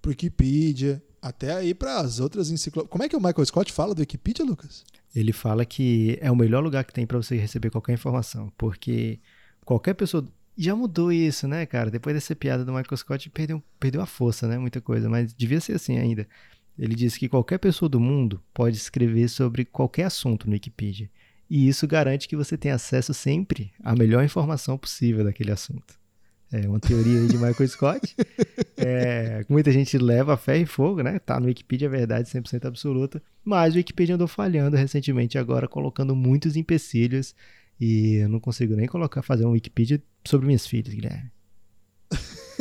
[0.00, 2.90] pro Wikipedia, até aí para as outras enciclopédias.
[2.90, 4.84] Como é que o Michael Scott fala do Wikipedia, Lucas?
[5.14, 9.18] Ele fala que é o melhor lugar que tem pra você receber qualquer informação, porque
[9.64, 10.26] qualquer pessoa
[10.56, 11.90] já mudou isso, né, cara?
[11.90, 14.58] Depois dessa piada do Michael Scott, perdeu, perdeu a força, né?
[14.58, 16.26] Muita coisa, mas devia ser assim ainda.
[16.78, 21.10] Ele disse que qualquer pessoa do mundo pode escrever sobre qualquer assunto no Wikipedia.
[21.48, 25.94] E isso garante que você tem acesso sempre à melhor informação possível daquele assunto.
[26.52, 28.14] É uma teoria aí de Michael Scott.
[28.78, 31.18] É, muita gente leva a fé e fogo, né?
[31.18, 33.22] Tá no Wikipedia, é verdade 100% absoluta.
[33.42, 37.34] Mas o Wikipedia andou falhando recentemente agora, colocando muitos empecilhos.
[37.80, 41.30] E eu não consigo nem colocar, fazer um Wikipedia sobre minhas filhas, Guilherme.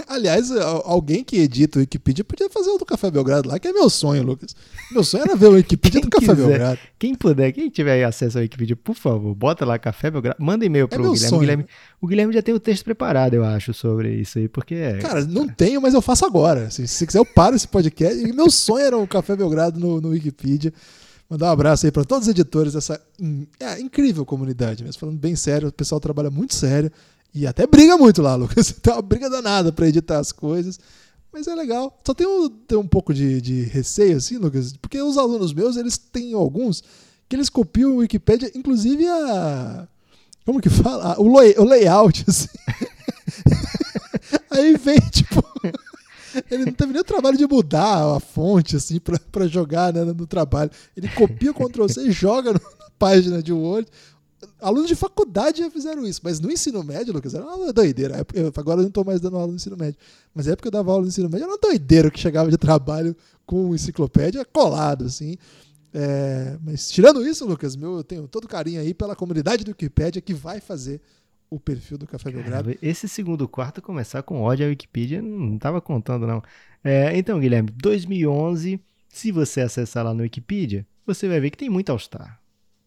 [0.07, 3.67] Aliás, al- alguém que edita o Wikipedia podia fazer o do Café Belgrado lá, que
[3.67, 4.53] é meu sonho, Lucas.
[4.91, 6.47] Meu sonho era ver o Wikipedia do Café quiser.
[6.47, 6.79] Belgrado.
[6.99, 10.35] Quem puder, quem tiver acesso ao Wikipedia, por favor, bota lá Café Belgrado.
[10.43, 11.27] Manda e-mail pro É Guilherme.
[11.29, 11.39] sonho.
[11.41, 11.65] Guilherme.
[12.01, 14.97] O Guilherme já tem o texto preparado, eu acho, sobre isso aí, porque é.
[14.97, 16.69] Cara, não tenho, mas eu faço agora.
[16.69, 18.21] Se, se quiser, eu paro esse podcast.
[18.21, 20.73] E meu sonho era o Café Belgrado no, no Wikipedia.
[21.29, 23.01] Mandar um abraço aí para todos os editores dessa
[23.59, 24.83] é, incrível comunidade.
[24.85, 26.91] Mas falando bem sério, o pessoal trabalha muito sério.
[27.33, 28.71] E até briga muito lá, Lucas.
[28.81, 30.79] Tem uma briga danada para editar as coisas.
[31.33, 31.99] Mas é legal.
[32.05, 34.73] Só tem um, tem um pouco de, de receio, assim, Lucas.
[34.77, 36.83] Porque os alunos meus, eles têm alguns
[37.27, 39.87] que eles copiam o Wikipedia, inclusive a.
[40.45, 41.19] Como que fala?
[41.19, 42.47] O, lay- o layout, assim.
[44.51, 45.43] Aí vem, tipo.
[46.49, 48.99] Ele não teve nem o trabalho de mudar a fonte, assim,
[49.31, 50.71] pra jogar né, no trabalho.
[50.95, 52.59] Ele copia o Ctrl-C e joga na
[52.97, 53.87] página de Word.
[54.61, 58.25] Alunos de faculdade já fizeram isso, mas no ensino médio, Lucas, era uma doideira.
[58.33, 59.97] Eu, agora eu não estou mais dando aula no ensino médio,
[60.33, 62.57] mas na época eu dava aula no ensino médio, era uma doideira que chegava de
[62.57, 65.37] trabalho com enciclopédia colado, assim.
[65.93, 70.21] É, mas tirando isso, Lucas, meu, eu tenho todo carinho aí pela comunidade do Wikipedia
[70.21, 71.01] que vai fazer
[71.55, 72.75] o perfil do Café Belgrado.
[72.81, 76.43] Esse segundo quarto começar com ódio à Wikipedia, não estava contando não.
[76.83, 81.69] É, então, Guilherme, 2011, se você acessar lá no Wikipedia, você vai ver que tem
[81.69, 82.39] muito All-Star.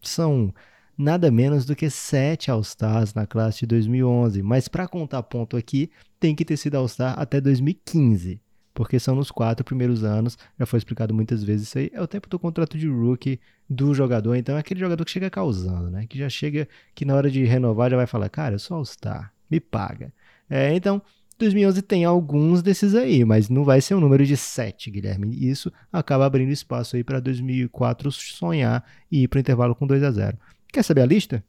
[0.02, 0.52] São
[0.96, 5.90] nada menos do que sete All-Stars na classe de 2011, mas para contar ponto aqui,
[6.20, 8.40] tem que ter sido All-Star até 2015
[8.78, 12.06] porque são nos quatro primeiros anos, já foi explicado muitas vezes isso aí, é o
[12.06, 16.06] tempo do contrato de rookie do jogador, então é aquele jogador que chega causando, né?
[16.06, 19.32] Que já chega, que na hora de renovar já vai falar, cara, eu sou All-Star,
[19.50, 20.12] me paga.
[20.48, 21.02] É, então,
[21.40, 25.28] 2011 tem alguns desses aí, mas não vai ser um número de 7, Guilherme.
[25.44, 30.04] Isso acaba abrindo espaço aí para 2004 sonhar e ir para o intervalo com 2
[30.04, 30.38] a 0.
[30.72, 31.42] Quer saber a lista?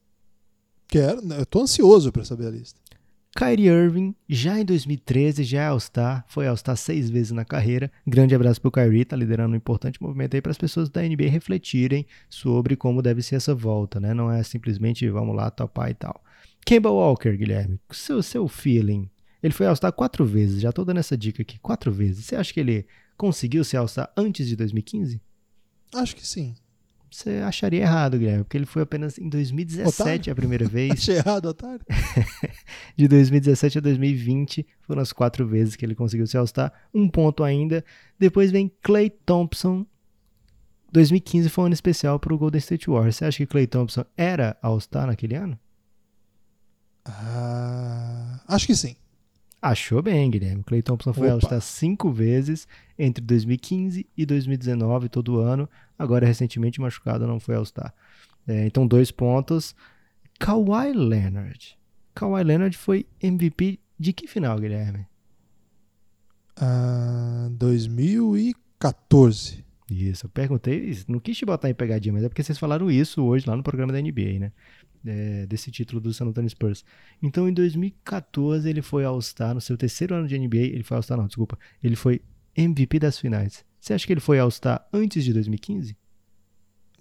[0.87, 2.81] Quero, eu tô ansioso para saber a lista.
[3.35, 7.91] Kyrie Irving, já em 2013, já é All-Star, foi All-Star seis vezes na carreira.
[8.05, 11.29] Grande abraço pro Kyrie, tá liderando um importante movimento aí para as pessoas da NBA
[11.29, 14.13] refletirem sobre como deve ser essa volta, né?
[14.13, 16.23] Não é simplesmente vamos lá topar e tal.
[16.65, 19.09] Kemba Walker, Guilherme, seu, seu feeling.
[19.41, 22.25] Ele foi All-Star quatro vezes, já tô dando essa dica aqui, quatro vezes.
[22.25, 25.21] Você acha que ele conseguiu ser All-Star antes de 2015?
[25.93, 26.55] Acho que sim
[27.11, 30.31] você acharia errado, Guilherme, porque ele foi apenas em 2017 otário.
[30.31, 30.91] a primeira vez.
[30.91, 31.85] Achei errado, otário.
[32.95, 36.71] de 2017 a 2020 foram as quatro vezes que ele conseguiu se All-Star.
[36.93, 37.83] Um ponto ainda.
[38.17, 39.85] Depois vem Clay Thompson.
[40.91, 43.15] 2015 foi um ano especial para o Golden State Warriors.
[43.17, 45.59] Você acha que Clay Thompson era All-Star naquele ano?
[47.05, 48.95] Ah, acho que sim.
[49.61, 50.63] Achou bem, Guilherme.
[50.63, 52.67] Clay Thompson foi All-Star cinco vezes
[52.97, 55.69] entre 2015 e 2019, todo ano.
[55.97, 57.93] Agora, recentemente machucado, não foi All-Star.
[58.47, 59.75] É, então, dois pontos.
[60.39, 61.77] Kawhi Leonard.
[62.15, 65.05] Kawhi Leonard foi MVP de que final, Guilherme?
[66.57, 69.65] Uh, 2014.
[69.89, 73.23] Isso, eu perguntei, não quis te botar em pegadinha, mas é porque vocês falaram isso
[73.23, 74.51] hoje lá no programa da NBA, né?
[75.05, 76.83] é, desse título do San Antonio Spurs.
[77.21, 81.17] Então, em 2014, ele foi All-Star, no seu terceiro ano de NBA, ele foi All-Star
[81.17, 82.21] não, desculpa, ele foi
[82.55, 83.63] MVP das finais.
[83.79, 85.97] Você acha que ele foi All-Star antes de 2015?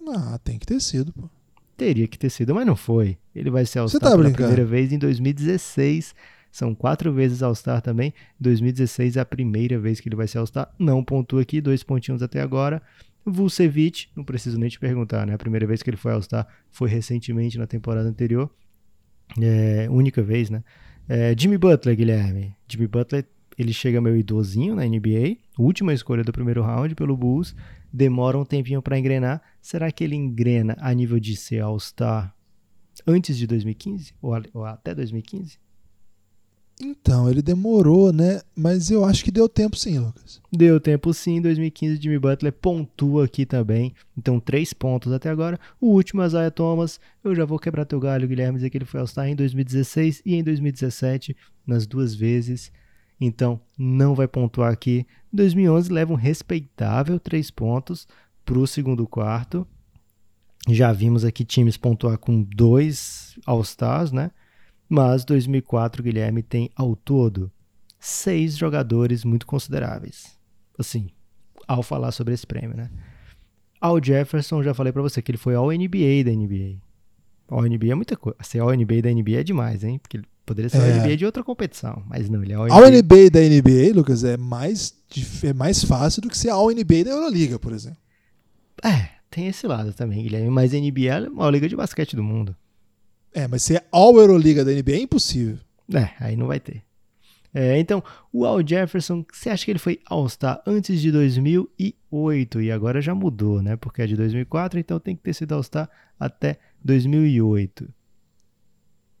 [0.07, 1.29] Ah, tem que ter sido, pô.
[1.75, 3.17] Teria que ter sido, mas não foi.
[3.33, 6.13] Ele vai ser All-Star tá pela primeira vez em 2016.
[6.51, 8.13] São quatro vezes All-Star também.
[8.39, 10.73] 2016 é a primeira vez que ele vai ser All-Star.
[10.77, 12.81] Não pontua aqui, dois pontinhos até agora.
[13.25, 15.33] Vucevic, não preciso nem te perguntar, né?
[15.33, 18.49] A primeira vez que ele foi All-Star foi recentemente na temporada anterior.
[19.39, 20.63] É, única vez, né?
[21.07, 22.55] É, Jimmy Butler, Guilherme.
[22.67, 23.25] Jimmy Butler,
[23.57, 27.55] ele chega meio idosinho na NBA, última escolha do primeiro round pelo Bulls.
[27.91, 29.41] Demora um tempinho para engrenar.
[29.61, 32.33] Será que ele engrena a nível de ser All-Star
[33.05, 34.13] antes de 2015?
[34.21, 35.57] Ou, ou até 2015?
[36.81, 38.41] Então, ele demorou, né?
[38.55, 40.41] Mas eu acho que deu tempo sim, Lucas.
[40.49, 41.35] Deu tempo sim.
[41.35, 43.93] Em 2015, Jimmy Butler pontua aqui também.
[44.17, 45.59] Então, três pontos até agora.
[45.81, 46.97] O último, Isaiah Thomas.
[47.21, 50.35] Eu já vou quebrar teu galho, Guilherme, dizer que ele foi All-Star em 2016 e
[50.35, 51.35] em 2017,
[51.67, 52.71] nas duas vezes.
[53.19, 55.05] Então, não vai pontuar aqui.
[55.33, 58.07] Em 2011, leva um respeitável três pontos
[58.45, 59.67] para o segundo quarto.
[60.69, 64.31] Já vimos aqui times pontuar com dois All-Stars, né?
[64.89, 67.51] Mas 2004, Guilherme tem ao todo
[67.99, 70.37] seis jogadores muito consideráveis.
[70.77, 71.09] Assim,
[71.67, 72.89] ao falar sobre esse prêmio, né?
[73.79, 76.77] Al Jefferson, já falei para você que ele foi ao NBA da NBA.
[77.47, 78.37] All NBA é muita coisa.
[78.41, 79.99] Ser All NBA da NBA é demais, hein?
[79.99, 80.99] Porque ele poderia ser é.
[80.99, 82.75] NBA de outra competição, mas não, ele é All NBA.
[82.75, 84.93] All NBA da NBA, Lucas, é mais,
[85.43, 87.99] é mais fácil do que ser All NBA da Euroliga, por exemplo.
[88.83, 90.49] É, tem esse lado também, Guilherme.
[90.49, 92.55] Mas a NBA é a maior liga de basquete do mundo.
[93.33, 95.57] É, mas ser All Euroliga da NBA é impossível.
[95.93, 96.83] É, aí não vai ter.
[97.53, 102.71] É, então, o Al Jefferson, você acha que ele foi All-Star antes de 2008 e
[102.71, 103.75] agora já mudou, né?
[103.75, 107.89] Porque é de 2004, então tem que ter sido All-Star até 2008.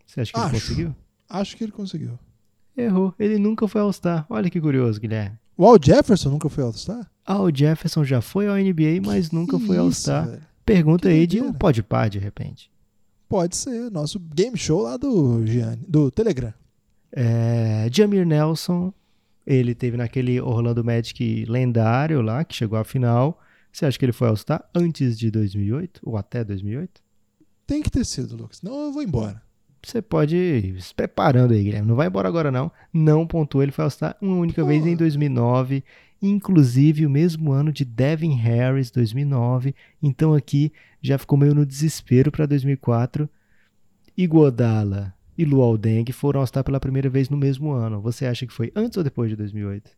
[0.05, 0.95] Você acha que acho, ele conseguiu?
[1.27, 2.19] Acho que ele conseguiu.
[2.77, 4.25] Errou, ele nunca foi All-Star.
[4.29, 5.37] Olha que curioso, Guilherme.
[5.57, 7.09] O Al Jefferson nunca foi All-Star?
[7.25, 10.39] Al Jefferson já foi ao NBA, mas nunca foi All-Star.
[10.63, 12.71] Pergunta que aí de um pode par de repente.
[13.29, 16.51] Pode ser, nosso game show lá do Gianni, do Telegram.
[17.11, 18.91] É, Jamir Nelson,
[19.45, 23.39] ele teve naquele Orlando Magic lendário lá, que chegou à final.
[23.71, 27.01] Você acha que ele foi ao Star antes de 2008 ou até 2008?
[27.67, 28.63] Tem que ter sido, Lucas.
[28.63, 29.39] Não, eu vou embora.
[29.85, 31.87] você pode ir se preparando aí, Guilherme.
[31.87, 32.71] Não vai embora agora, não.
[32.91, 34.67] Não pontuou, ele foi All-Star uma única Pô.
[34.67, 35.83] vez em 2009,
[36.21, 39.75] inclusive o mesmo ano de Devin Harris, 2009.
[40.01, 43.29] Então aqui já ficou meio no desespero para 2004.
[44.17, 48.01] Iguodala e Luol Deng foram All-Star pela primeira vez no mesmo ano.
[48.01, 49.89] Você acha que foi antes ou depois de 2008?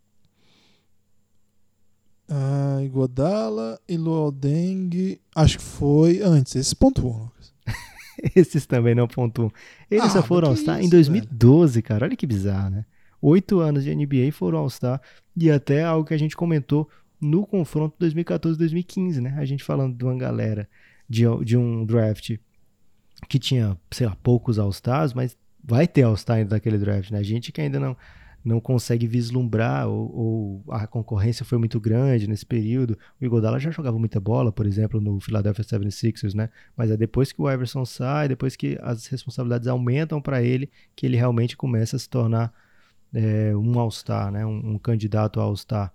[2.30, 6.56] Ah, Iguodala e Luol Deng, acho que foi antes.
[6.56, 7.54] Esse pontuam, Lucas.
[8.36, 9.52] Esses também não pontuam.
[9.90, 11.84] Eles ah, só foram All-Star em 2012, velho.
[11.84, 12.06] cara.
[12.06, 12.86] Olha que bizarro, né?
[13.22, 15.02] Oito anos de NBA foram All-Star
[15.36, 19.36] e até algo que a gente comentou no confronto 2014-2015, né?
[19.38, 20.68] A gente falando de uma galera
[21.08, 22.38] de, de um draft
[23.30, 27.20] que tinha, sei lá, poucos All-Stars, mas vai ter All-Star daquele draft, né?
[27.20, 27.96] A gente que ainda não
[28.44, 32.98] não consegue vislumbrar ou, ou, a concorrência foi muito grande nesse período.
[33.20, 36.50] O Igodala já jogava muita bola, por exemplo, no Philadelphia 76ers, né?
[36.76, 41.06] Mas é depois que o Iverson sai, depois que as responsabilidades aumentam para ele, que
[41.06, 42.52] ele realmente começa a se tornar
[43.14, 44.46] é, um All-Star, né?
[44.46, 45.94] Um, um, candidato a All-Star.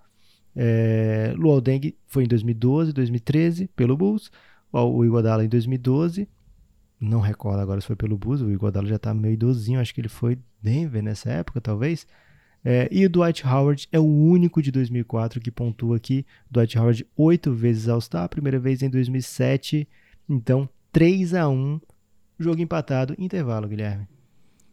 [0.55, 4.31] É, Luol Deng foi em 2012, 2013 pelo Bulls,
[4.73, 6.29] o Igodala em 2012
[7.01, 10.01] não recordo agora se foi pelo Bulls, o Iguodala já tá meio idosinho, acho que
[10.01, 12.07] ele foi Denver nessa época, talvez.
[12.65, 16.27] É, e o Dwight Howard é o único de 2004 que pontua aqui.
[16.51, 19.89] Dwight Howard oito vezes All-Star, primeira vez em 2007.
[20.29, 21.81] Então, 3 a 1
[22.39, 24.09] jogo empatado, intervalo, Guilherme.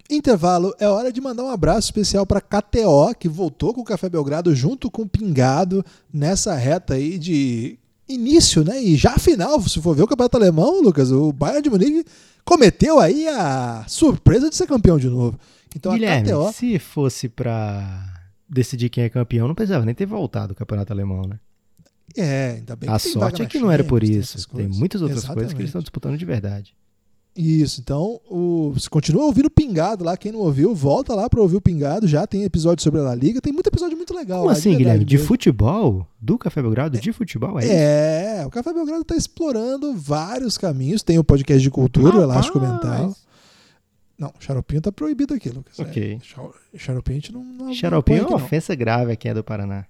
[0.09, 4.09] Intervalo, é hora de mandar um abraço especial para KTO, que voltou com o Café
[4.09, 5.83] Belgrado junto com o Pingado
[6.13, 8.81] nessa reta aí de início, né?
[8.81, 12.05] E já final, se for ver o Campeonato Alemão, Lucas, o Bayern de Munique
[12.43, 15.39] cometeu aí a surpresa de ser campeão de novo.
[15.75, 16.53] Então Guilherme, a KTO...
[16.53, 21.21] se fosse para decidir quem é campeão, não precisava nem ter voltado o campeonato alemão,
[21.27, 21.39] né?
[22.15, 24.47] É, ainda bem A sorte é que não era por isso.
[24.49, 25.37] Tem, tem muitas outras Exatamente.
[25.37, 26.75] coisas que eles estão disputando de verdade.
[27.35, 30.15] Isso, então o, você continua ouvindo o Pingado lá.
[30.15, 32.07] Quem não ouviu, volta lá para ouvir o Pingado.
[32.07, 33.41] Já tem episódio sobre a La Liga.
[33.41, 34.39] Tem muito episódio muito legal.
[34.39, 35.03] Como lá, assim, de Guilherme?
[35.03, 36.07] De futebol?
[36.21, 36.99] Do Café Belgrado?
[36.99, 37.59] De futebol?
[37.59, 41.01] É, é o Café Belgrado está explorando vários caminhos.
[41.01, 43.15] Tem o podcast de cultura, ah, o Elástico Mental.
[44.17, 45.79] Não, xaropinho tá proibido aqui, Lucas.
[45.79, 46.19] Ok.
[46.21, 47.43] É, xaropinho a gente não.
[47.43, 49.85] não xaropinho é uma ofensa grave aqui é do Paraná.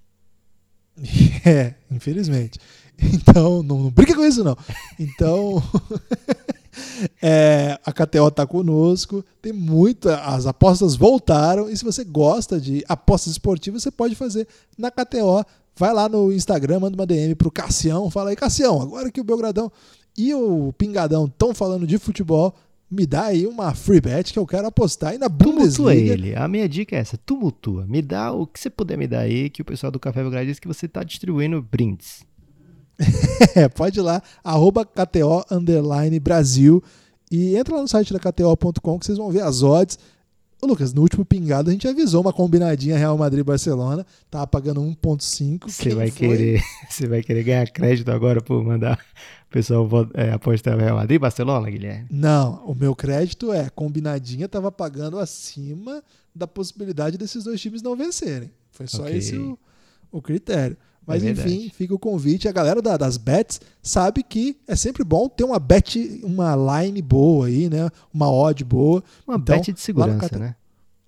[1.45, 2.57] É, infelizmente.
[3.01, 4.55] Então, não, não brinca com isso, não.
[4.97, 5.61] Então,
[7.21, 9.23] é, a KTO tá conosco.
[9.41, 10.17] Tem muita.
[10.21, 11.69] As apostas voltaram.
[11.69, 14.47] E se você gosta de apostas esportivas, você pode fazer
[14.77, 15.45] na KTO.
[15.75, 18.09] Vai lá no Instagram, manda uma DM pro Cassião.
[18.11, 19.71] Fala aí, Cassião, agora que o Belgradão
[20.17, 22.53] e o Pingadão estão falando de futebol,
[22.89, 25.75] me dá aí uma free bet que eu quero apostar aí na Bundesliga.
[25.75, 26.35] Tumultua ele.
[26.35, 27.87] A minha dica é essa, tumultua.
[27.87, 30.45] Me dá o que você puder me dar aí, que o pessoal do Café Belgrado
[30.45, 32.23] diz que você está distribuindo brindes.
[33.55, 35.45] é, pode ir lá, arroba KTO
[36.21, 36.83] Brasil
[37.31, 39.97] e entra lá no site da KTO.com que vocês vão ver as odds.
[40.61, 45.69] Ô, Lucas, no último pingado a gente avisou uma combinadinha Real Madrid-Barcelona, tava pagando 1.5.
[45.69, 46.61] Você vai querer,
[47.09, 48.97] vai querer ganhar crédito agora por mandar
[49.49, 52.07] o pessoal é, apostar Real Madrid-Barcelona, Guilherme?
[52.09, 56.01] Não, o meu crédito é combinadinha tava pagando acima
[56.33, 58.49] da possibilidade desses dois times não vencerem.
[58.71, 59.17] Foi só okay.
[59.17, 59.57] esse o,
[60.11, 60.77] o critério.
[61.05, 62.47] Mas é enfim, fica o convite.
[62.47, 67.01] A galera da, das bets sabe que é sempre bom ter uma bet, uma line
[67.01, 67.89] boa aí, né?
[68.13, 69.03] Uma odd boa.
[69.27, 70.55] Uma então, bet de segurança, né?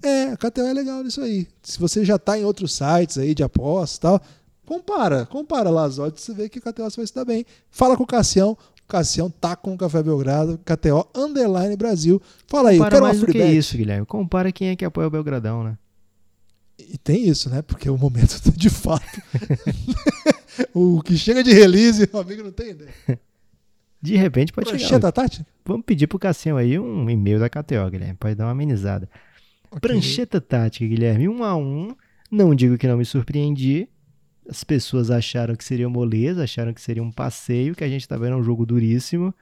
[0.04, 1.48] É, a KTO é legal nisso aí.
[1.64, 4.22] Se você já está em outros sites aí de apostas e tal,
[4.66, 7.46] compara, compara lá as odds, você vê que a KTO vai se dar bem.
[7.70, 12.22] Fala com o Cassião, o Cassião tá com o Café Belgrado, KTO Underline Brasil.
[12.46, 13.58] Fala aí, compara eu quero mais uma free do que bet.
[13.58, 14.06] isso, Guilherme.
[14.06, 15.78] Compara quem é que apoia o Belgradão, né?
[16.78, 17.62] E tem isso, né?
[17.62, 19.22] Porque o momento de fato.
[20.74, 22.94] o que chega de release, o amigo não tem ideia.
[24.02, 25.12] De repente pode Prancheta chegar.
[25.12, 25.46] Tati?
[25.66, 28.16] Vamos pedir pro Cassião aí um e-mail da KTO, Guilherme.
[28.16, 29.10] Pode dar uma amenizada.
[29.68, 29.80] Okay.
[29.80, 31.28] Prancheta tática, Guilherme.
[31.28, 31.96] Um a um.
[32.30, 33.88] Não digo que não me surpreendi.
[34.48, 38.16] As pessoas acharam que seria moleza, acharam que seria um passeio, que a gente tá
[38.16, 39.34] vendo um jogo duríssimo.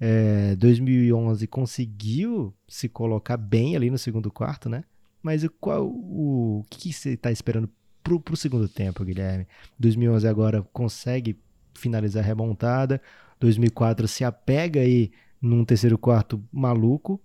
[0.00, 4.82] É, 2011 conseguiu se colocar bem ali no segundo quarto, né?
[5.22, 7.68] Mas qual o, o que você está esperando
[8.02, 9.46] pro, pro segundo tempo, Guilherme?
[9.78, 11.38] 2011 agora consegue
[11.74, 13.00] finalizar a remontada.
[13.40, 15.10] 2004 se apega aí
[15.40, 17.20] num terceiro quarto maluco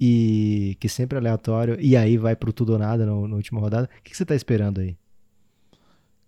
[0.00, 3.84] e que sempre é aleatório e aí vai pro tudo ou nada na última rodada.
[3.98, 4.96] O que, que você está esperando aí?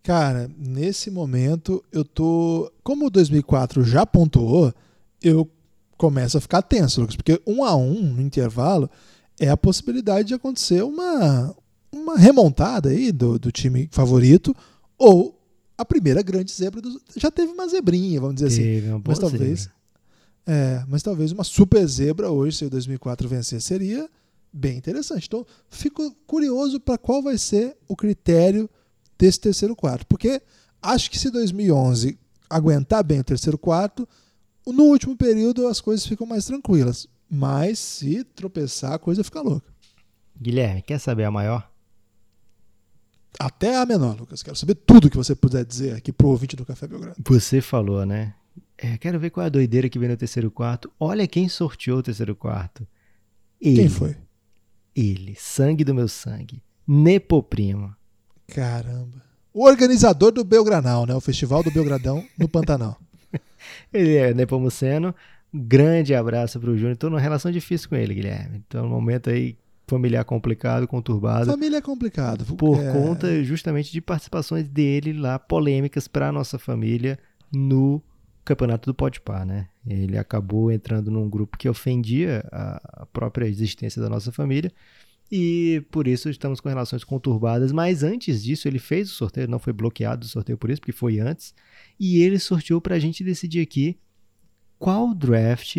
[0.03, 2.71] Cara, nesse momento eu tô.
[2.83, 4.75] Como o 2004 já pontuou,
[5.23, 5.49] eu
[5.97, 8.91] começo a ficar tenso, Lucas, porque um a um no intervalo
[9.39, 11.55] é a possibilidade de acontecer uma,
[11.91, 14.55] uma remontada aí do, do time favorito
[14.99, 15.39] ou
[15.77, 18.63] a primeira grande zebra do, já teve uma zebrinha, vamos dizer assim.
[18.63, 18.89] teve assim.
[18.89, 19.69] Uma boa mas talvez.
[20.47, 24.09] É, mas talvez uma super zebra hoje, se o 2004 vencer, seria
[24.53, 25.27] bem interessante.
[25.27, 28.69] Então, fico curioso para qual vai ser o critério
[29.19, 30.43] desse terceiro quarto, porque
[30.81, 32.19] acho que se 2011
[32.51, 34.07] aguentar bem o terceiro quarto,
[34.67, 37.07] no último período as coisas ficam mais tranquilas.
[37.35, 39.73] Mas se tropeçar, a coisa fica louca.
[40.39, 41.67] Guilherme, quer saber a maior?
[43.41, 44.43] Até a menor, Lucas.
[44.43, 47.17] Quero saber tudo que você puder dizer aqui pro ouvinte do Café Belgrado.
[47.27, 48.35] Você falou, né?
[48.77, 50.93] É, quero ver qual é a doideira que vem no terceiro quarto.
[51.01, 52.87] Olha quem sorteou o terceiro quarto.
[53.59, 53.77] Ele.
[53.77, 54.15] Quem foi?
[54.95, 55.35] Ele.
[55.35, 56.63] Sangue do meu sangue.
[56.87, 57.97] Nepoprimo.
[58.47, 59.23] Caramba.
[59.55, 61.15] O organizador do Belgranal, né?
[61.15, 63.01] O Festival do Belgradão no Pantanal.
[63.91, 65.15] Ele é Nepomuceno.
[65.53, 66.97] Grande abraço pro Júnior.
[66.97, 68.63] Tô numa relação difícil com ele, Guilherme.
[68.67, 71.47] Então, um momento aí familiar complicado, conturbado.
[71.47, 72.45] Família é complicado.
[72.57, 72.93] Por é...
[72.93, 77.19] conta justamente de participações dele lá, polêmicas para nossa família
[77.53, 78.03] no
[78.45, 79.69] campeonato do Podpah, né?
[79.87, 84.73] Ele acabou entrando num grupo que ofendia a própria existência da nossa família
[85.31, 87.73] e por isso estamos com relações conturbadas.
[87.73, 90.93] Mas antes disso, ele fez o sorteio, não foi bloqueado o sorteio por isso, porque
[90.93, 91.55] foi antes.
[91.99, 93.99] E ele sorteou para a gente decidir aqui
[94.83, 95.77] qual draft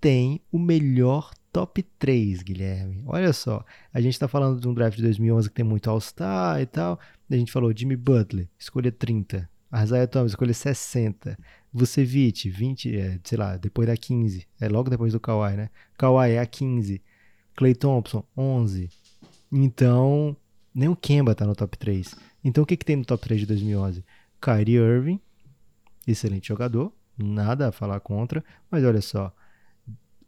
[0.00, 3.02] tem o melhor top 3, Guilherme.
[3.04, 6.60] Olha só, a gente está falando de um draft de 2011 que tem muito All-Star
[6.60, 6.96] e tal.
[7.28, 9.50] A gente falou Jimmy Butler, escolha 30.
[9.82, 11.36] Isaiah Thomas, escolha 60.
[11.72, 14.46] Vucevic, 20, é, sei lá, depois da 15.
[14.60, 15.68] É logo depois do Kawhi, né?
[15.98, 17.02] Kawhi é a 15.
[17.56, 18.88] Clay Thompson, 11.
[19.50, 20.36] Então,
[20.72, 22.14] nem o Kemba tá no top 3.
[22.44, 24.04] Então, o que, que tem no top 3 de 2011?
[24.40, 25.20] Kyrie Irving,
[26.06, 29.34] excelente jogador, nada a falar contra, mas olha só,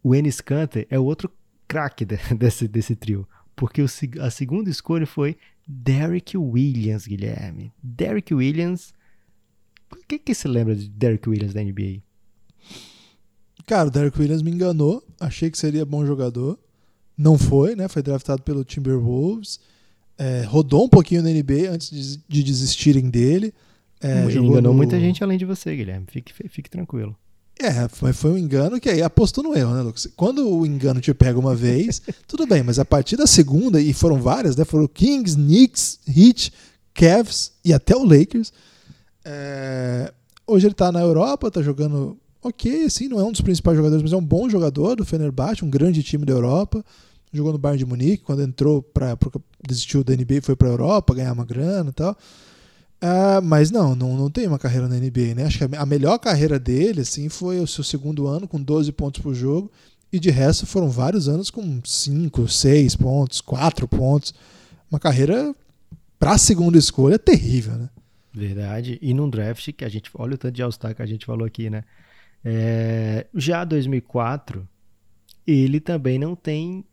[0.03, 1.31] o Enes Kanter é o outro
[1.67, 2.05] craque
[2.37, 3.87] desse, desse trio, porque o,
[4.21, 5.37] a segunda escolha foi
[5.67, 7.73] Derrick Williams, Guilherme.
[7.83, 8.95] Derrick Williams.
[9.93, 12.03] O que, você lembra de Derrick Williams da NBA?
[13.67, 15.05] Cara, o Derrick Williams me enganou.
[15.21, 16.59] Achei que seria bom jogador.
[17.17, 17.87] Não foi, né?
[17.87, 19.61] Foi draftado pelo Timberwolves.
[20.17, 23.53] É, rodou um pouquinho na NBA antes de, de desistirem dele.
[24.01, 24.75] É, Ele enganou no...
[24.75, 26.07] muita gente além de você, Guilherme.
[26.09, 27.17] Fique, fique tranquilo.
[27.61, 30.07] É, mas foi um engano que aí apostou no erro, né, Lucas?
[30.17, 33.93] Quando o engano te pega uma vez, tudo bem, mas a partir da segunda, e
[33.93, 34.65] foram várias, né?
[34.65, 36.53] Foram Kings, Knicks, Heat,
[36.95, 38.53] Cavs e até o Lakers.
[39.25, 40.13] É...
[40.47, 44.03] Hoje ele tá na Europa, tá jogando ok, assim, não é um dos principais jogadores,
[44.03, 46.85] mas é um bom jogador do Fenerbahçe, um grande time da Europa.
[47.33, 49.19] Jogou no Bayern de Munique, quando entrou para
[49.67, 52.17] desistiu da NBA foi para a Europa ganhar uma grana e tal.
[53.01, 55.45] Uh, mas não, não, não tem uma carreira na NBA, né?
[55.45, 59.23] Acho que a melhor carreira dele, assim, foi o seu segundo ano com 12 pontos
[59.23, 59.71] por jogo.
[60.13, 64.35] E de resto foram vários anos com 5, 6 pontos, 4 pontos.
[64.91, 65.55] Uma carreira
[66.19, 67.91] para segunda escolha terrível, né?
[68.33, 68.99] Verdade.
[69.01, 70.11] E num draft que a gente.
[70.15, 71.85] Olha o tanto de All-Star que a gente falou aqui, né?
[72.45, 74.67] É, já 2004,
[75.47, 76.85] ele também não tem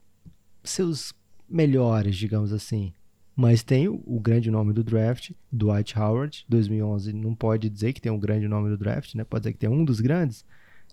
[0.63, 1.13] seus
[1.49, 2.93] melhores, digamos assim.
[3.36, 7.11] Mas tem o, grande nome do draft, Dwight Howard, 2011.
[7.11, 9.25] Não pode dizer que tem um grande nome do draft, né?
[9.25, 10.45] Pode dizer que tem um dos grandes.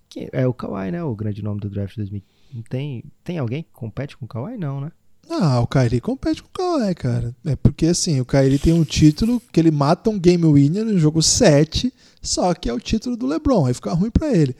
[0.09, 1.03] Que é o Kawhi, né?
[1.05, 2.20] O grande nome do draft 2000.
[2.68, 4.59] Tem, tem alguém que compete com o Kawhi?
[4.59, 4.90] Não, né?
[5.30, 7.34] Ah, o Kyrie compete com o Kawhi, cara.
[7.47, 10.99] É porque assim, o Kyrie tem um título que ele mata um game winner no
[10.99, 14.57] jogo 7, só que é o título do LeBron, aí fica ruim para ele.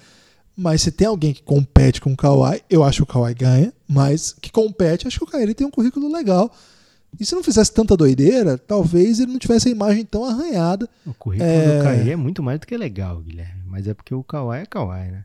[0.57, 3.73] Mas se tem alguém que compete com o Kawhi, eu acho que o Kawhi ganha,
[3.89, 6.55] mas que compete, acho que o Kyrie tem um currículo legal.
[7.19, 10.89] E se não fizesse tanta doideira, talvez ele não tivesse a imagem tão arranhada.
[11.07, 11.79] O currículo é...
[11.79, 13.63] do Kawhi é muito mais do que legal, Guilherme.
[13.67, 15.25] Mas é porque o Kawhi é Kawhi, né?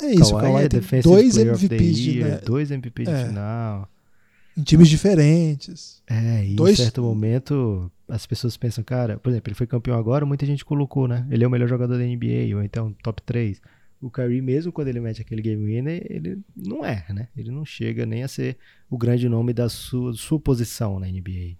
[0.00, 2.40] É isso, Kawhi o Kawhi é tem dois MVPs de, né?
[2.44, 3.26] dois MVPs de é.
[3.26, 3.88] final.
[4.56, 6.02] Em times diferentes.
[6.08, 6.78] É, e dois...
[6.78, 10.64] em certo momento as pessoas pensam, cara, por exemplo, ele foi campeão agora, muita gente
[10.64, 11.26] colocou, né?
[11.30, 13.60] Ele é o melhor jogador da NBA, ou então top 3
[14.02, 17.28] o Kyrie, mesmo quando ele mete aquele game winner, ele não é, né?
[17.36, 18.58] Ele não chega nem a ser
[18.90, 21.56] o grande nome da sua, sua posição na NBA.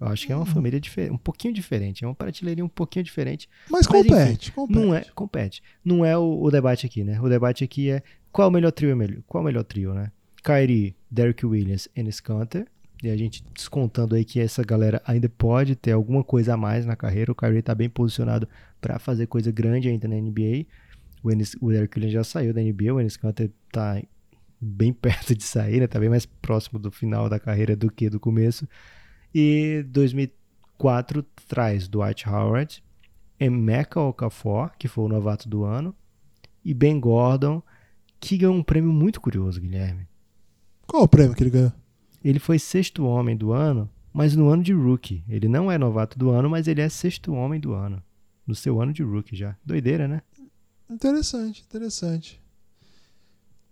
[0.00, 0.54] Eu acho que é uma uhum.
[0.54, 3.48] família diferente, um pouquinho diferente, é uma prateleria um pouquinho diferente.
[3.68, 4.78] Mas, mas compete, enfim, compete.
[4.78, 5.62] Não é, compete.
[5.84, 7.20] Não é o, o, debate aqui, né?
[7.20, 8.00] O debate aqui é
[8.30, 8.96] qual é o melhor trio,
[9.26, 10.12] qual é o melhor trio, né?
[10.44, 12.66] Kyrie, Derrick Williams, Enes Kanter.
[13.02, 16.84] E a gente descontando aí que essa galera ainda pode ter alguma coisa a mais
[16.84, 17.30] na carreira.
[17.30, 18.48] O Kyrie tá bem posicionado
[18.80, 20.66] para fazer coisa grande ainda na NBA.
[21.22, 21.70] O, Enes, o
[22.08, 24.00] já saiu da NBA, o Enes Kanter tá
[24.60, 25.86] bem perto de sair, né?
[25.86, 28.68] Tá bem mais próximo do final da carreira do que do começo.
[29.34, 32.82] E 2004 traz Dwight Howard,
[33.38, 35.94] Emeka Okafor, que foi o novato do ano,
[36.64, 37.62] e Ben Gordon,
[38.20, 40.06] que ganhou um prêmio muito curioso, Guilherme.
[40.86, 41.72] Qual o prêmio que ele ganhou?
[42.24, 45.22] Ele foi sexto homem do ano, mas no ano de rookie.
[45.28, 48.02] Ele não é novato do ano, mas ele é sexto homem do ano.
[48.46, 49.56] No seu ano de rookie já.
[49.64, 50.22] Doideira, né?
[50.90, 52.40] Interessante, interessante.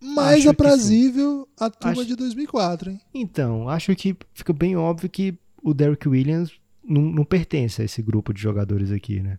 [0.01, 3.01] Mais Acho aprazível a turma Acho- de 2004, hein?
[3.15, 6.53] Então, acho que fica bem óbvio que o Derrick Williams
[6.85, 9.39] não, não pertence a esse grupo de jogadores aqui, né?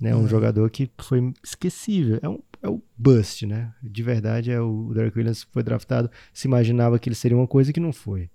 [0.00, 0.14] né?
[0.14, 0.28] Um É.
[0.28, 2.18] jogador que foi esquecível.
[2.20, 3.72] É, um, é o bust, né?
[3.82, 7.46] De verdade, é o, o Derrick Williams foi draftado, se imaginava que ele seria uma
[7.46, 8.28] coisa que não foi.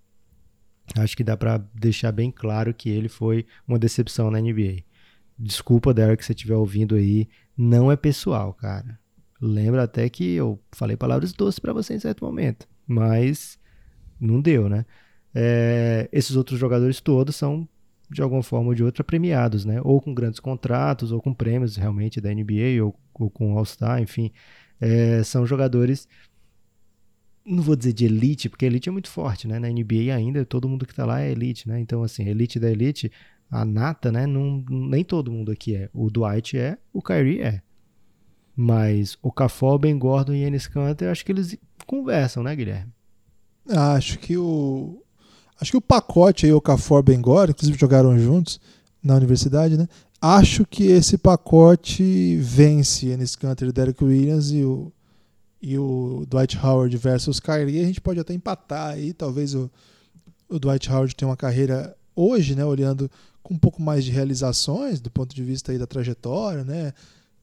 [0.95, 4.83] Acho que dá pra deixar bem claro que ele foi uma decepção na NBA.
[5.43, 7.27] Desculpa, Derrick, se você estiver ouvindo aí.
[7.57, 8.99] Não é pessoal, cara.
[9.41, 12.67] Lembra até que eu falei palavras doces pra você em certo momento.
[12.85, 13.57] Mas
[14.19, 14.85] não deu, né?
[15.33, 17.67] É, esses outros jogadores todos são,
[18.07, 19.81] de alguma forma ou de outra, premiados, né?
[19.83, 24.31] Ou com grandes contratos, ou com prêmios realmente da NBA, ou, ou com All-Star, enfim.
[24.79, 26.07] É, são jogadores,
[27.43, 29.57] não vou dizer de elite, porque elite é muito forte, né?
[29.57, 31.79] Na NBA ainda, todo mundo que tá lá é elite, né?
[31.79, 33.11] Então, assim, elite da elite,
[33.51, 34.25] a nata, né?
[34.25, 35.89] Não, nem todo mundo aqui é.
[35.93, 37.61] O Dwight é, o Kyrie é.
[38.55, 42.91] Mas o Cafó, Ben Gordon e Enes Kanter, acho que eles conversam, né, Guilherme?
[43.69, 45.03] Acho que o.
[45.59, 48.59] Acho que o pacote aí, o Cafor Bengor, inclusive jogaram juntos
[49.03, 49.87] na universidade, né?
[50.19, 54.91] Acho que esse pacote vence Enes Kanter Derek Williams e o,
[55.61, 57.79] e o Dwight Howard versus Kyrie.
[57.79, 59.13] A gente pode até empatar aí.
[59.13, 59.69] Talvez o,
[60.49, 62.65] o Dwight Howard tenha uma carreira hoje, né?
[62.65, 63.09] Olhando
[63.43, 66.93] com um pouco mais de realizações do ponto de vista aí da trajetória, né?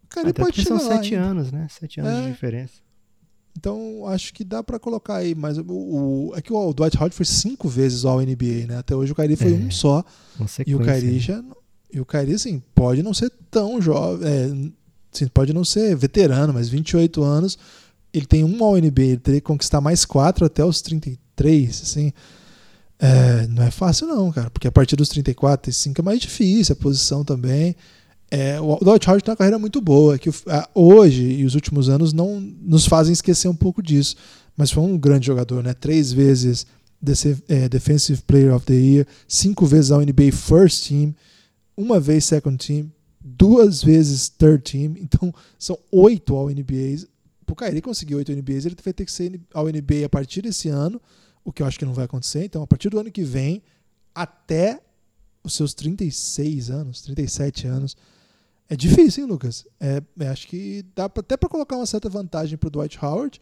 [0.04, 1.26] O Kyrie Até pode porque são chegar lá sete ainda.
[1.26, 1.66] anos, né?
[1.70, 2.22] Sete anos É.
[2.26, 2.74] de diferença.
[3.56, 7.14] Então, acho que dá pra colocar aí, mas o, o- é que o Dwight Howard
[7.14, 8.76] foi cinco vezes ao NBA, né?
[8.78, 10.04] Até hoje o Kyrie foi É, um só.
[10.38, 11.18] Uma E o Kyrie né?
[11.18, 11.44] já.
[11.92, 14.28] E o Kyrie, assim, pode não ser tão jovem.
[14.28, 14.44] É,
[15.12, 17.58] assim, pode não ser veterano, mas 28 anos.
[18.12, 22.12] Ele tem um ao NBA, ele teria que conquistar mais quatro até os 33, assim.
[22.98, 26.72] É, não é fácil, não, cara, porque a partir dos 34, 35 é mais difícil,
[26.72, 27.76] a posição também.
[28.30, 30.34] É, o Dwight Howard tem uma carreira muito boa, que o-
[30.74, 34.16] hoje e os últimos anos não nos fazem esquecer um pouco disso.
[34.56, 35.72] Mas foi um grande jogador, né?
[35.72, 36.66] Três vezes
[37.00, 41.14] dece- é, Defensive Player of the Year, cinco vezes ao NBA First Team,
[41.76, 42.90] uma vez Second Team,
[43.20, 44.94] duas vezes Third Team.
[45.00, 47.06] Então são oito ao NBA.
[47.46, 50.68] Pro Kyrie conseguir oito NBAs, ele vai ter que ser ao NBA a partir desse
[50.68, 51.00] ano,
[51.48, 52.44] o que eu acho que não vai acontecer.
[52.44, 53.62] Então, a partir do ano que vem,
[54.14, 54.82] até
[55.42, 57.96] os seus 36 anos, 37 anos.
[58.68, 59.66] É difícil, hein, Lucas?
[59.80, 63.40] É, é, acho que dá até para colocar uma certa vantagem pro Dwight Howard,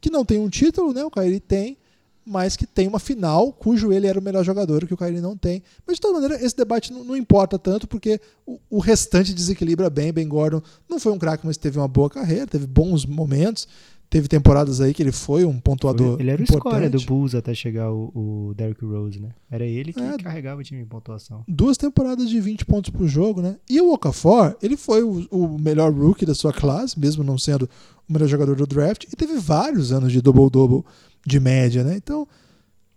[0.00, 1.04] que não tem um título, né?
[1.04, 1.78] O Kyrie tem,
[2.24, 5.36] mas que tem uma final cujo ele era o melhor jogador, que o Kyrie não
[5.36, 5.62] tem.
[5.86, 9.88] Mas de toda maneira, esse debate não, não importa tanto, porque o, o restante desequilibra
[9.88, 10.12] bem.
[10.12, 13.68] Ben Gordon não foi um craque, mas teve uma boa carreira, teve bons momentos.
[14.08, 16.16] Teve temporadas aí que ele foi um pontuador.
[16.20, 19.30] Ele era o escolha do Bulls até chegar o, o Derrick Rose, né?
[19.50, 20.16] Era ele que É.
[20.16, 21.42] carregava o time em pontuação.
[21.48, 23.56] duas temporadas de 20 pontos por jogo, né?
[23.68, 27.68] E o Okafor, ele foi o, o melhor rookie da sua classe, mesmo não sendo
[28.08, 30.84] o melhor jogador do draft, e teve vários anos de double-double
[31.26, 31.96] de média, né?
[31.96, 32.28] Então,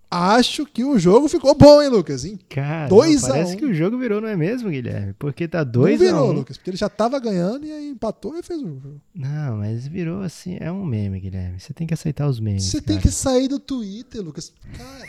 [0.09, 2.25] acho que o jogo ficou bom, hein, Lucas?
[2.25, 3.57] Em Cara, Dois a parece um.
[3.57, 5.13] que o jogo virou, não é mesmo, Guilherme?
[5.19, 7.89] Porque tá não 2 a virou, 1 Lucas, porque ele já tava ganhando e aí
[7.89, 9.01] empatou e fez o jogo.
[9.13, 11.59] Não, mas virou assim, é um meme, Guilherme.
[11.59, 12.63] Você tem que aceitar os memes.
[12.63, 14.53] Você tem que sair do Twitter, Lucas.
[14.77, 15.05] Cara,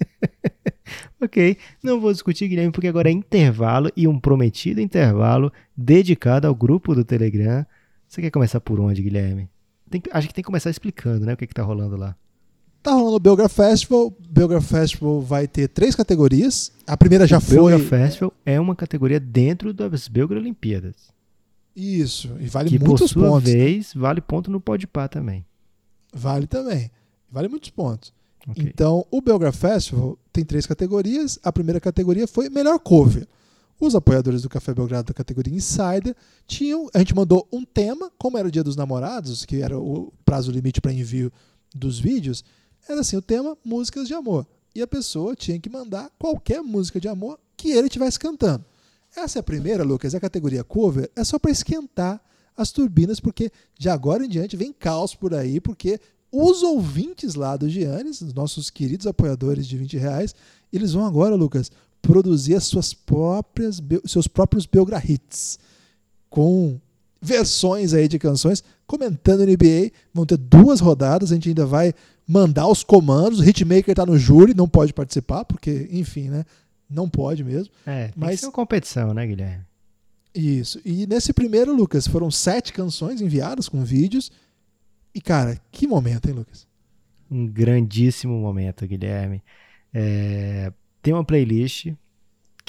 [1.22, 6.54] Ok, não vou discutir, Guilherme, porque agora é intervalo e um prometido intervalo dedicado ao
[6.54, 7.64] grupo do Telegram.
[8.08, 9.48] Você quer começar por onde, Guilherme?
[9.90, 12.16] Tem acho que tem que começar explicando, né, o que, que tá rolando lá.
[12.82, 14.06] Tá rolando o Belgrade Festival.
[14.06, 16.72] O Belgrade Festival vai ter três categorias.
[16.86, 17.56] A primeira já o foi.
[17.56, 20.94] Belgra Festival é uma categoria dentro das Belgra Olimpíadas.
[21.74, 23.50] Isso, e vale que, por muitos sua pontos.
[23.50, 25.46] vez, vale ponto no Podpah também.
[26.12, 26.90] Vale também.
[27.30, 28.12] Vale muitos pontos.
[28.48, 28.64] Ok.
[28.66, 31.38] Então, o Belgrade Festival tem três categorias.
[31.42, 33.26] A primeira categoria foi melhor cover.
[33.78, 36.14] Os apoiadores do Café Belgrado da categoria Insider
[36.46, 36.88] tinham.
[36.92, 40.50] A gente mandou um tema, como era o Dia dos Namorados, que era o prazo
[40.50, 41.32] limite para envio
[41.74, 42.44] dos vídeos.
[42.88, 44.46] Era assim: o tema músicas de amor.
[44.74, 48.64] E a pessoa tinha que mandar qualquer música de amor que ele estivesse cantando.
[49.16, 50.14] Essa é a primeira, Lucas.
[50.14, 52.20] A categoria cover é só para esquentar
[52.56, 56.00] as turbinas, porque de agora em diante vem caos por aí, porque
[56.30, 60.34] os ouvintes lá do Giannis, os nossos queridos apoiadores de 20 reais,
[60.72, 65.58] eles vão agora, Lucas, produzir as suas próprias, seus próprios Belgra Hits
[66.28, 66.80] com
[67.20, 69.92] versões aí de canções, comentando NBA.
[70.12, 71.94] Vão ter duas rodadas, a gente ainda vai
[72.26, 73.38] mandar os comandos.
[73.38, 76.44] O Hitmaker tá no júri, não pode participar, porque, enfim, né?
[76.88, 77.72] Não pode mesmo.
[77.86, 79.64] É, Mas- ser uma competição, né, Guilherme?
[80.34, 80.80] Isso.
[80.84, 84.30] E nesse primeiro, Lucas, foram sete canções enviadas com vídeos.
[85.14, 86.66] E, cara, que momento, hein, Lucas?
[87.30, 89.42] Um grandíssimo momento, Guilherme.
[89.94, 90.72] É,
[91.02, 91.92] tem uma playlist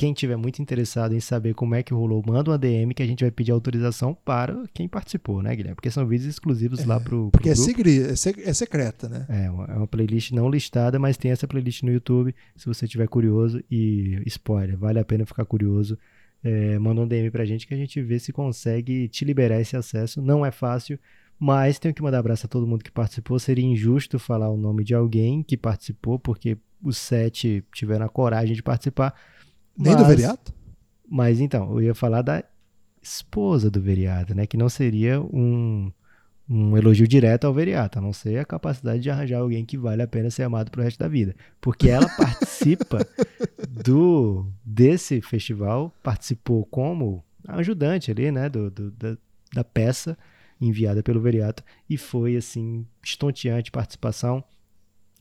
[0.02, 3.06] quem tiver muito interessado em saber como é que rolou, manda uma DM que a
[3.06, 5.76] gente vai pedir autorização para quem participou, né, Guilherme?
[5.76, 9.26] Porque são vídeos exclusivos É, lá pro, pro Porque é, segre- é é secreta, né?
[9.30, 12.34] É uma, é uma playlist não listada, mas tem essa playlist no YouTube.
[12.56, 15.98] Se você tiver curioso e spoiler, vale a pena ficar curioso.
[16.44, 19.78] É, manda um DM pra gente que a gente vê se consegue te liberar esse
[19.78, 20.22] acesso.
[20.22, 20.98] Não é fácil,
[21.40, 23.38] mas tenho que mandar abraço a todo mundo que participou.
[23.38, 28.56] Seria injusto falar o nome de alguém que participou, porque os sete tiveram a coragem
[28.56, 29.14] de participar.
[29.82, 30.54] Nem do Mas- Veriato?
[31.10, 32.44] Mas então, eu ia falar da
[33.02, 34.46] esposa do Veriato, né?
[34.48, 35.92] Que não seria um,
[36.50, 40.02] um elogio direto ao Veriato, a não ser a capacidade de arranjar alguém que vale
[40.02, 41.36] a pena ser amado pro resto da vida.
[41.60, 43.06] Porque ela participa
[43.84, 48.48] do desse festival, participou como ajudante ali, né?
[48.50, 49.18] Do, do- da,
[49.54, 50.18] da peça
[50.60, 54.44] enviada pelo Veriato e foi, assim, estonteante participação.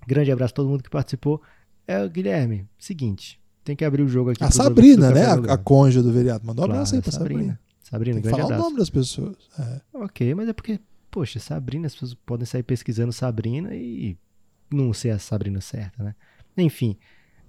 [0.06, 1.40] Grande abraço a todo mundo que participou.
[1.86, 4.42] É, Guilherme, seguinte, tem que abrir o jogo aqui.
[4.42, 5.26] A Sabrina, né?
[5.26, 6.46] A, a cônjuge do Veriato.
[6.46, 7.40] Mandou um Claro, abraço aí pra Sabrina.
[7.40, 7.60] Sabrina.
[7.82, 9.36] Sabrina, Tem que falar o nome das pessoas.
[9.58, 9.80] É.
[9.94, 10.78] Ok, mas é porque,
[11.10, 14.16] poxa, Sabrina, as pessoas podem sair pesquisando Sabrina e
[14.72, 16.14] não ser a Sabrina certa, né?
[16.56, 16.96] Enfim,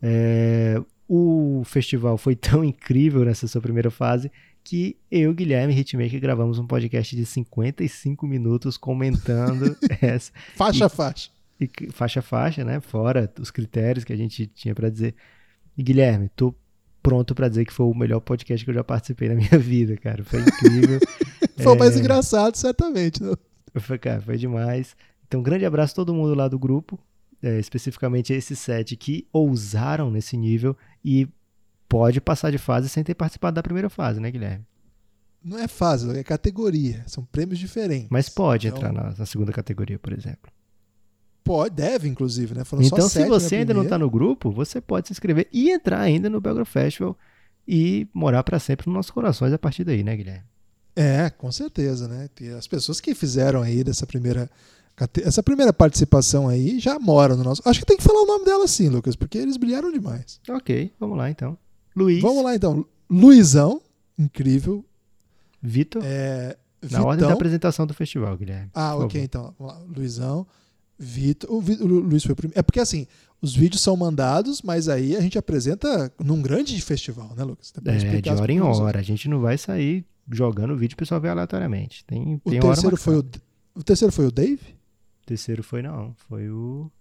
[0.01, 4.31] é, o festival foi tão incrível nessa sua primeira fase
[4.63, 11.29] que eu, Guilherme Hitmaker gravamos um podcast de 55 minutos comentando essa Faixa a faixa.
[11.59, 12.79] e faixa a faixa, né?
[12.79, 15.15] Fora os critérios que a gente tinha pra dizer.
[15.77, 16.53] E Guilherme, tô
[17.01, 19.95] pronto pra dizer que foi o melhor podcast que eu já participei na minha vida,
[19.97, 20.23] cara.
[20.23, 20.99] Foi incrível.
[21.57, 21.99] Foi o mais É.
[21.99, 23.21] engraçado, certamente.
[23.21, 23.33] né?
[23.75, 24.95] Foi, cara, foi demais.
[25.27, 26.99] Então, um grande abraço a todo mundo lá do grupo,
[27.41, 31.27] é, especificamente esses sete que ousaram nesse nível e
[31.87, 34.65] pode passar de fase sem ter participado da primeira fase, né, Guilherme?
[35.43, 37.03] Não é fase, é categoria.
[37.07, 38.07] São prêmios diferentes.
[38.09, 40.51] Mas pode Então, entrar na, na segunda categoria, por exemplo.
[41.43, 42.63] Pode, deve, inclusive, né?
[42.63, 43.83] Foram Então, se você ainda não primeira.
[43.83, 47.17] está no grupo, você pode se inscrever e entrar ainda no Belgra Festival
[47.67, 50.43] e morar para sempre nos nossos corações a partir daí, né, Guilherme?
[50.95, 52.29] É, com certeza, né?
[52.57, 54.49] As pessoas que fizeram aí dessa primeira
[55.23, 57.61] essa primeira participação aí já moram no nosso.
[57.65, 60.39] Acho que tem que falar o nome dela sim, Lucas, porque eles brilharam demais.
[60.49, 61.57] Ok, vamos lá então.
[61.95, 62.85] Luiz, Vamos lá então.
[63.09, 63.81] Luizão,
[64.19, 64.85] incrível.
[65.61, 66.55] Vitor, É,
[66.91, 67.31] na ordem da Vitão.
[67.31, 68.69] apresentação do festival, Guilherme.
[68.73, 69.55] Ah, ok, então.
[69.57, 69.81] Vamos lá.
[69.95, 70.45] Luizão,
[71.03, 71.49] Vitor.
[71.51, 72.59] O, o Lu- Luiz foi o primeiro.
[72.59, 73.07] É porque assim,
[73.41, 77.73] os vídeos são mandados, mas aí a gente apresenta num grande festival, né, Lucas?
[77.85, 78.99] É, de hora em hora.
[78.99, 82.05] A gente não vai sair jogando o vídeo e o pessoal vê aleatoriamente.
[82.05, 83.25] Tem, O tem terceiro foi o,
[83.75, 84.61] o terceiro foi o Dave?
[85.23, 86.91] O terceiro foi não, foi o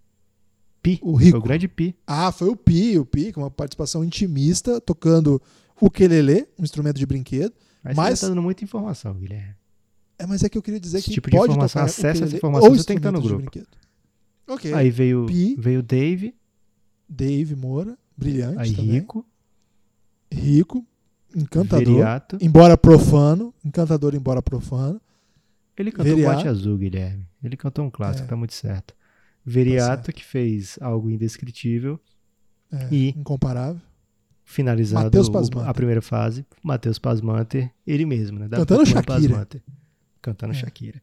[0.81, 0.99] Pi.
[1.03, 1.31] O Rico.
[1.31, 1.95] Foi o grande Pi.
[2.07, 5.39] Ah, foi o Pi, o Pi, com uma participação intimista, tocando
[5.79, 7.53] o ukulele, um instrumento de brinquedo.
[7.83, 9.55] Mas, Mas- você tá dando muita informação, Guilherme.
[10.17, 12.25] É, mas é que eu queria dizer Esse que tipo de pode informação, tocar acessa
[12.25, 13.77] essa informação, ou você tem que estar no instrumentos de grupo.
[14.53, 14.73] Ok.
[14.73, 15.55] Aí veio, Pi.
[15.57, 16.35] veio o Dave,
[17.07, 18.91] Dave Moura, brilhante aí também.
[18.91, 19.25] Rico,
[20.31, 20.85] Rico,
[21.35, 21.85] encantador.
[21.85, 22.37] Veriato.
[22.41, 24.99] Embora profano, encantador embora profano.
[25.77, 26.35] Ele cantou Veriato.
[26.37, 27.25] Bote Azul, Guilherme.
[27.43, 28.29] Ele cantou um clássico, É.
[28.29, 28.93] tá muito certo.
[29.43, 30.13] Veriato, certo.
[30.15, 31.99] que fez algo indescritível.
[32.71, 33.81] É, E- incomparável.
[34.45, 38.47] Finalizado o- a primeira fase, Matheus Pasmanter, ele mesmo, né?
[38.49, 39.03] Da Cantando Shakira.
[39.19, 39.61] Pasmanter.
[40.21, 40.55] Cantando É.
[40.55, 41.01] Shakira.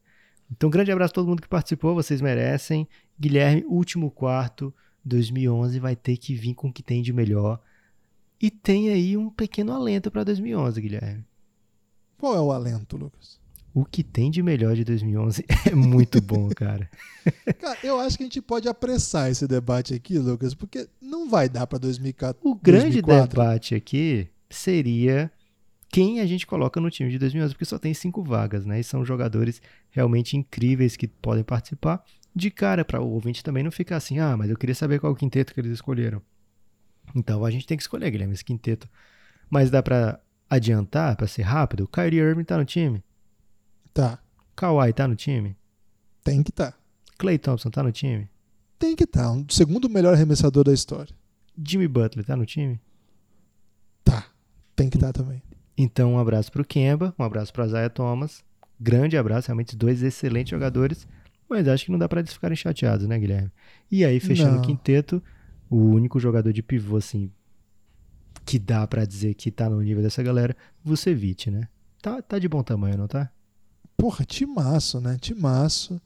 [0.51, 2.87] Então, grande abraço a todo mundo que participou, vocês merecem.
[3.19, 4.73] Guilherme, último quarto,
[5.05, 7.61] 2011, vai ter que vir com o que tem de melhor.
[8.41, 11.25] E tem aí um pequeno alento para 2011, Guilherme.
[12.19, 13.39] Qual é o alento, Lucas?
[13.75, 16.91] O que tem de melhor de 2011 é muito bom, cara.
[17.61, 21.49] Cara, eu acho que a gente pode apressar esse debate aqui, Lucas, porque não vai
[21.49, 22.39] dar para 2014.
[22.43, 23.29] O grande 2004.
[23.29, 25.31] debate aqui seria
[25.91, 28.81] quem a gente coloca no time de 2011, porque só tem cinco vagas, né?
[28.81, 29.61] E são jogadores
[29.91, 32.03] realmente incríveis que podem participar.
[32.39, 35.13] De cara, para o ouvinte também não ficar assim, ah, mas eu queria saber qual
[35.13, 36.23] o quinteto que eles escolheram.
[37.15, 38.89] Então a gente tem que escolher, Guilherme, esse quinteto.
[39.51, 41.83] Mas dá para adiantar, para ser rápido?
[41.83, 43.03] O Kyrie Irving tá no time?
[43.93, 44.21] Tá,
[44.55, 45.57] Kawhi tá no time?
[46.23, 46.73] tem que estar.
[46.73, 46.79] Tá.
[47.17, 48.29] Clay Thompson tá no time?
[48.79, 49.23] Tem que estar.
[49.25, 49.33] Tá.
[49.33, 51.13] Um segundo melhor arremessador da história.
[51.61, 52.81] Jimmy Butler tá no time?
[54.05, 54.27] Tá,
[54.77, 55.43] tem que estar tá também.
[55.77, 58.45] Então, um abraço para o Kemba, um abraço para Isaiah Thomas.
[58.79, 61.09] Grande abraço, realmente dois excelentes jogadores.
[61.49, 63.51] Mas acho que não dá para eles ficarem chateados, né, Guilherme?
[63.91, 64.63] E aí, fechando Não.
[64.63, 65.23] o quinteto,
[65.71, 67.31] o único jogador de pivô, assim,
[68.45, 71.69] que dá para dizer que tá no nível dessa galera, Vucevic, né?
[72.01, 73.31] Tá, tá de bom tamanho, não tá?
[73.97, 75.17] Porra, timaço, né?
[75.21, 76.01] Timaço.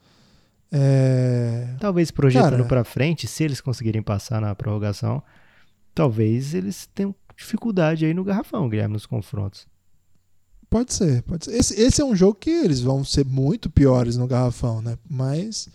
[0.70, 1.76] É...
[1.78, 2.64] Talvez projetando Cara.
[2.64, 5.22] para frente, se eles conseguirem passar na prorrogação,
[5.94, 9.66] talvez eles tenham dificuldade aí no garrafão, Guilherme, nos confrontos.
[10.72, 11.54] Pode ser, pode ser.
[11.54, 14.96] Esse, esse é um jogo que eles vão ser muito piores no garrafão, né?
[15.06, 15.68] Mas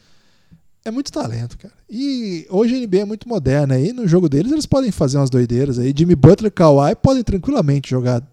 [0.84, 1.74] É muito talento, cara.
[1.88, 3.76] E hoje a NBA é muito moderna.
[3.76, 5.94] Aí no jogo deles eles podem fazer umas doideiras aí.
[5.96, 8.28] Jimmy Butler Kawhi podem tranquilamente jogar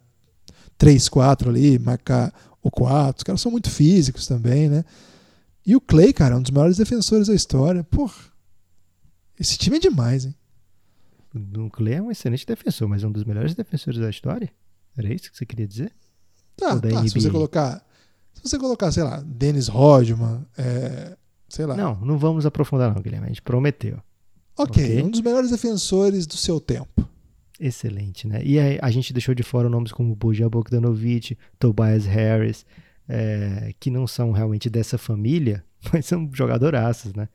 [0.78, 3.18] 3-4 ali, marcar o 4.
[3.18, 4.86] Os caras são muito físicos também, né?
[5.66, 7.84] E o Clay, cara, é um dos maiores defensores da história.
[7.84, 8.14] Porra,
[9.38, 10.34] esse time é demais, hein?
[11.58, 14.50] O Clay é um excelente defensor, mas é um dos melhores defensores da história?
[14.96, 15.92] Era isso que você queria dizer?
[16.56, 17.02] Tá, tá.
[17.08, 17.84] Se você colocar,
[18.32, 21.16] se você colocar, sei lá, Dennis Rodman, é,
[21.48, 21.76] sei lá.
[21.76, 23.26] Não, não vamos aprofundar não, Guilherme.
[23.26, 23.98] A gente prometeu.
[24.56, 25.02] ok, ok.
[25.02, 27.08] um dos melhores defensores do seu tempo.
[27.58, 28.40] Excelente, né?
[28.44, 32.66] E aí, a gente deixou de fora nomes como Bojan Bogdanovic, Tobias Harris,
[33.08, 37.28] é, que não são realmente dessa família, mas são jogadoraços, né?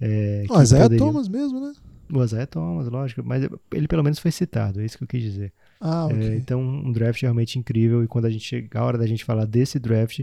[0.00, 1.72] É, Ó, Isaiah poderiam- Thomas mesmo, né?
[2.12, 3.42] O Isaiah Thomas, lógico, mas
[3.72, 5.52] ele pelo menos foi citado, é isso que eu quis dizer.
[5.80, 6.18] Ah, ok.
[6.18, 8.02] É, então, um draft realmente incrível.
[8.02, 10.20] E quando a gente chegar a hora da gente falar desse draft,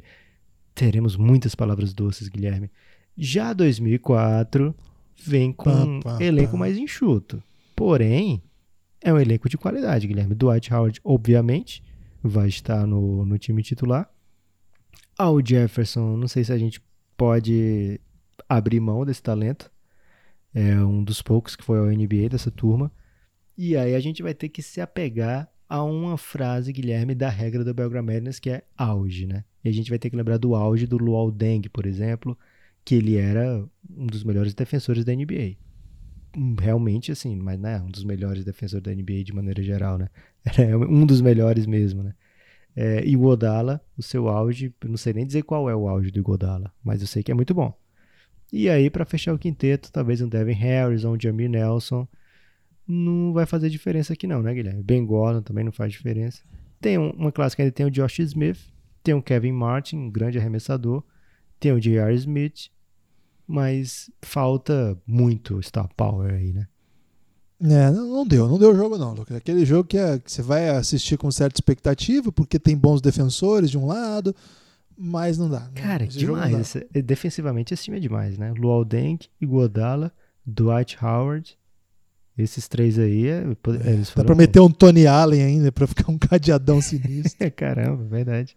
[0.74, 2.70] teremos muitas palavras doces, Guilherme.
[3.18, 4.74] Já 2004
[5.24, 6.58] vem com Pá, um pá, elenco pá.
[6.58, 7.41] mais enxuto.
[7.76, 8.41] Porém,
[9.02, 10.36] é um elenco de qualidade, Guilherme.
[10.36, 11.84] Dwight Howard, obviamente,
[12.24, 14.10] vai estar no, no time titular.
[15.18, 16.82] Al Jefferson, não sei se a gente
[17.18, 17.99] pode
[18.47, 19.72] abrir mão desse talento.
[20.54, 22.91] É um dos poucos que foi ao NBA dessa turma.
[23.58, 27.64] E aí a gente vai ter que se apegar a uma frase, Guilherme, da regra
[27.64, 29.43] do Belgram Madness, que é auge, né?
[29.64, 32.38] E a gente vai ter que lembrar do auge do Luol Deng, por exemplo,
[32.84, 35.56] que ele era um dos melhores defensores da NBA.
[36.36, 39.97] Hum, Realmente, assim, mas não é um dos melhores defensores da NBA de maneira geral,
[39.97, 40.10] né?
[40.58, 42.16] Era um dos melhores mesmo, né?
[42.76, 46.10] É, e o Godala, o seu auge, não sei nem dizer qual é o auge
[46.10, 47.78] do Godala, mas eu sei que é muito bom.
[48.52, 52.08] E aí, para fechar o quinteto, talvez um Devin Harris ou um Jamir Nelson.
[52.88, 54.84] Não vai fazer diferença aqui não, né, Guilherme?
[54.84, 56.42] Ben Gordon também não faz diferença.
[56.80, 58.58] Tem um- uma classe que ainda tem o Josh Smith,
[59.04, 61.04] tem o Kevin Martin, um grande arremessador,
[61.60, 62.14] tem o J.R.
[62.16, 62.70] Smith,
[63.48, 66.68] mas falta muito star power aí, né?
[67.64, 69.38] É, não, deu, não deu o jogo não, Lucas.
[69.38, 73.70] Aquele jogo que, é- que você vai assistir com certa expectativa, porque tem bons defensores
[73.70, 74.36] de um lado,
[74.98, 75.60] mas não dá.
[75.62, 75.72] né?
[75.76, 76.52] Cara, Esse demais.
[76.54, 76.60] dá.
[76.62, 78.52] Esse- defensivamente esse time é demais, né?
[78.58, 80.12] Luol Deng, Iguodala,
[80.44, 81.56] Dwight Howard.
[82.42, 83.44] Esses três aí, é-
[83.86, 84.26] eles Dá foram...
[84.28, 87.46] pra meter um Tony Allen ainda pra ficar um cadeadão sinistro.
[87.46, 88.56] É, caramba, verdade.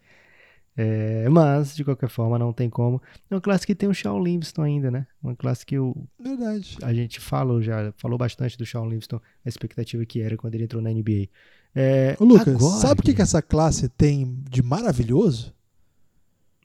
[0.77, 3.01] É, mas, de qualquer forma, não tem como.
[3.31, 5.07] É uma classe que tem o Shawn Livingston ainda, né?
[5.23, 6.77] Uma classe que o, Verdade.
[6.83, 10.65] a gente falou já, falou bastante do Shawn Livingston, a expectativa que era quando ele
[10.65, 11.29] entrou na NBA.
[11.77, 15.55] É, Ô, Lucas, agora, sabe o que, que essa classe tem de maravilhoso?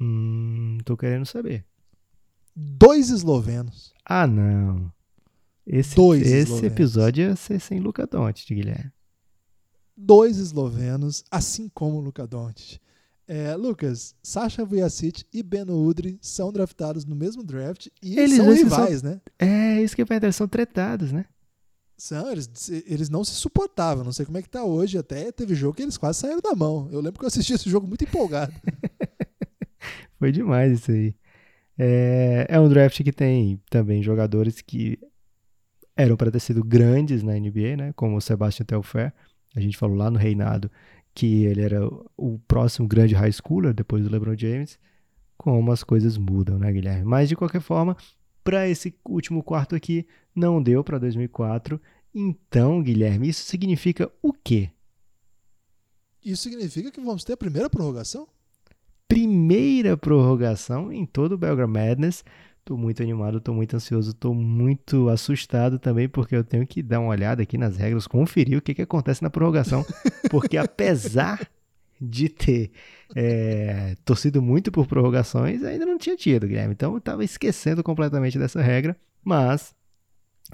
[0.01, 1.65] Hum, tô querendo saber.
[2.55, 3.93] Dois eslovenos.
[4.05, 4.91] Ah, não.
[5.71, 6.71] Esse, Dois esse eslovenos.
[6.71, 8.91] episódio ia ser sem Luca Doncic, Guilherme.
[9.95, 12.79] Dois eslovenos, assim como o Luka Doncic.
[13.27, 18.51] É, Lucas, Sasha Vujacic e Beno Udri são draftados no mesmo draft e Eles são
[18.51, 19.21] rivais, né?
[19.37, 21.25] É, isso que perguntar, eles são tretados, né?
[21.95, 22.49] São, eles,
[22.87, 24.03] eles não se suportavam.
[24.03, 24.97] Não sei como é que tá hoje.
[24.97, 26.89] Até teve jogo que eles quase saíram da mão.
[26.91, 28.53] Eu lembro que eu assisti esse jogo muito empolgado.
[30.17, 31.13] Foi demais isso aí.
[31.77, 34.97] É, é um draft que tem também jogadores que
[35.99, 37.93] eram para ter sido grandes na NBA, né?
[37.93, 39.13] Como o Sebastian Telfair.
[39.53, 40.71] A gente falou lá no Reinado
[41.13, 41.85] que ele era
[42.15, 44.79] o próximo grande high schooler depois do LeBron James.
[45.37, 47.03] Como as coisas mudam, né, Guilherme?
[47.03, 47.97] Mas de qualquer forma,
[48.43, 51.81] para esse último quarto aqui, não deu para 2004.
[52.15, 54.69] Então, Guilherme, isso significa o quê?
[56.23, 58.27] Isso significa que vamos ter a primeira prorrogação?
[59.09, 62.23] primeira prorrogação em todo o Belgram Madness.
[62.69, 66.99] Tô muito animado, tô muito ansioso, tô muito assustado também, porque eu tenho que dar
[66.99, 69.83] uma olhada aqui nas regras, conferir o que, que acontece na prorrogação.
[70.29, 71.49] Porque apesar
[71.99, 72.69] de ter
[73.15, 76.73] é, torcido muito por prorrogações, ainda não tinha tido, Guilherme.
[76.73, 79.73] Então eu tava esquecendo completamente dessa regra, mas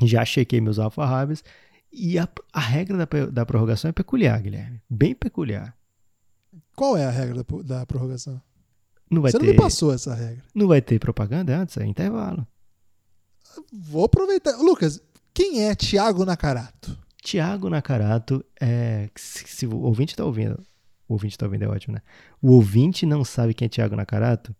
[0.02, 1.44] já chequei meus alfarrábios
[1.92, 4.82] e a, a regra da, da prorrogação é peculiar, Guilherme.
[4.90, 5.76] Bem peculiar.
[6.78, 8.42] Qual é a regra da, da prorrogação?
[9.10, 9.46] Não vai Você ter.
[9.46, 10.44] não me passou essa regra.
[10.54, 12.46] Não vai ter propaganda antes, é intervalo.
[13.72, 14.58] Vou aproveitar.
[14.58, 15.02] Lucas,
[15.34, 16.98] quem é Thiago Nakarato?
[17.22, 20.62] Tiago Nakarato, é, se, se o ouvinte está ouvindo,
[21.08, 22.02] o ouvinte está ouvindo é ótimo, né?
[22.42, 24.56] O ouvinte não sabe quem é Tiago Nakarato?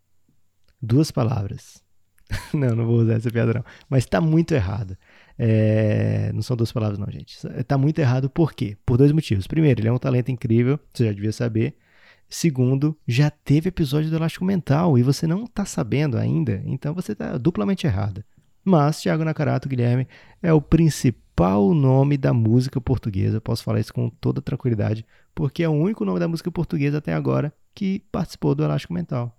[0.80, 1.82] Duas palavras.
[2.52, 3.64] não, não vou usar essa piada não.
[3.88, 4.96] Mas está muito errado.
[5.38, 7.36] É, não são duas palavras não, gente.
[7.56, 8.76] Está muito errado por quê?
[8.84, 9.46] Por dois motivos.
[9.46, 11.76] Primeiro, ele é um talento incrível, você já devia saber.
[12.28, 17.12] Segundo, já teve episódio do Elástico Mental e você não está sabendo ainda, então você
[17.12, 18.24] está duplamente errado.
[18.64, 20.08] Mas Tiago Nakarato, Guilherme,
[20.42, 23.40] é o principal nome da música portuguesa.
[23.40, 27.14] Posso falar isso com toda tranquilidade, porque é o único nome da música portuguesa até
[27.14, 29.38] agora que participou do Elástico Mental.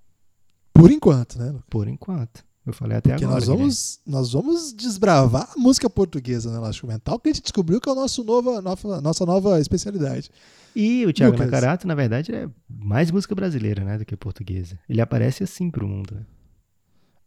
[0.73, 1.65] Por enquanto, né, Lucas?
[1.69, 2.45] Por enquanto.
[2.65, 3.39] Eu falei até Porque agora.
[3.39, 7.79] nós vamos, nós vamos desbravar a música portuguesa no Elástico Mental, que a gente descobriu
[7.79, 10.29] que é a nosso nova, nova, nossa nova especialidade.
[10.75, 11.51] E o Thiago Lucas.
[11.51, 14.77] Nakarato, na verdade, é mais música brasileira, né, do que portuguesa.
[14.87, 16.15] Ele aparece assim pro mundo.
[16.15, 16.21] né?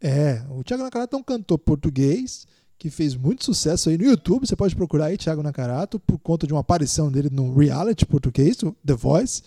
[0.00, 2.46] É, o Thiago Nakarato é um cantor português
[2.78, 4.46] que fez muito sucesso aí no YouTube.
[4.46, 8.56] Você pode procurar aí Thiago Nakarato por conta de uma aparição dele no reality português,
[8.56, 9.42] The Voice.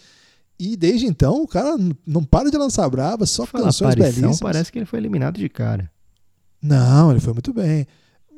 [0.59, 1.75] E desde então o cara
[2.05, 4.39] não para de lançar brava, só Fala canções aparição, belíssimas.
[4.39, 5.91] parece que ele foi eliminado de cara.
[6.61, 7.87] Não, ele foi muito bem.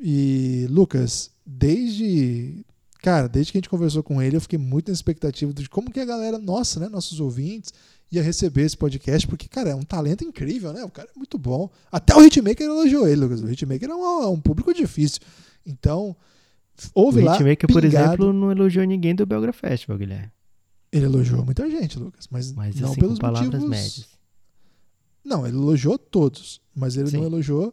[0.00, 2.64] E, Lucas, desde.
[3.06, 5.92] Cara, desde que a gente conversou com ele, eu fiquei muito na expectativa de como
[5.92, 7.72] que a galera, nossa, né, nossos ouvintes,
[8.10, 10.82] ia receber esse podcast, porque, cara, é um talento incrível, né?
[10.82, 11.70] O cara é muito bom.
[11.92, 13.40] Até o Hitmaker elogiou ele, Lucas.
[13.42, 15.20] O Hitmaker é um, é um público difícil.
[15.64, 16.16] Então,
[16.92, 17.36] ouve o lá.
[17.36, 20.32] Hitmaker, por exemplo, não elogiou ninguém do Belgra Festival, Guilherme.
[20.90, 23.70] Ele elogiou muita gente, Lucas, mas, Mas não assim, pelos palavras motivos.
[23.70, 24.08] médias.
[25.24, 27.18] Não, ele elogiou todos, mas ele Sim.
[27.18, 27.72] não elogiou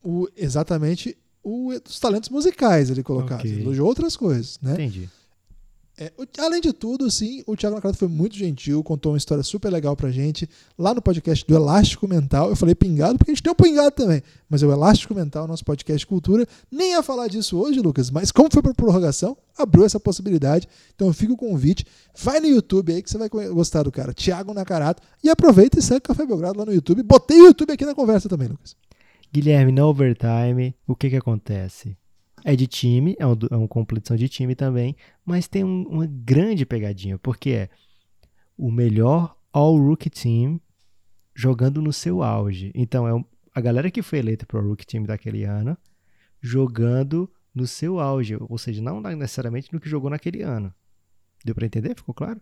[0.00, 3.44] o, exatamente o, os talentos musicais ele colocados.
[3.44, 3.50] Ok.
[3.52, 4.74] Ele elogiou outras coisas, né?
[4.74, 5.08] Entendi.
[5.98, 9.44] É, o- além de tudo, sim, o Thiago Nakarato foi muito gentil, contou uma história
[9.44, 12.48] super legal pra gente lá no podcast do Elástico Mental.
[12.48, 15.46] Eu falei pingado porque a gente tem um pingado também, mas é o Elástico Mental,
[15.46, 16.48] nosso podcast de cultura.
[16.70, 20.66] Nem ia falar disso hoje, Lucas, mas como foi por prorrogação, abriu essa possibilidade.
[20.94, 21.84] Então fica o convite.
[22.16, 25.02] Vai no YouTube aí que você vai gostar do cara, Thiago Nakarato.
[25.22, 27.02] E aproveita e segue o Café Belgrado lá no YouTube.
[27.02, 28.74] Botei o YouTube aqui na conversa também, Lucas.
[29.32, 31.96] Guilherme, no overtime, o que que acontece?
[32.44, 36.06] É de time, é, um, é uma competição de time também, mas tem um- uma
[36.06, 37.68] grande pegadinha, porque é
[38.58, 40.60] o melhor All-Rookie Team
[41.34, 42.70] jogando no seu auge.
[42.74, 43.24] Então, é um-
[43.54, 45.78] a galera que foi eleita para o Rookie Team daquele ano
[46.40, 50.74] jogando no seu auge, ou seja, não necessariamente no que jogou naquele ano.
[51.44, 51.94] Deu para entender?
[51.96, 52.40] Ficou claro?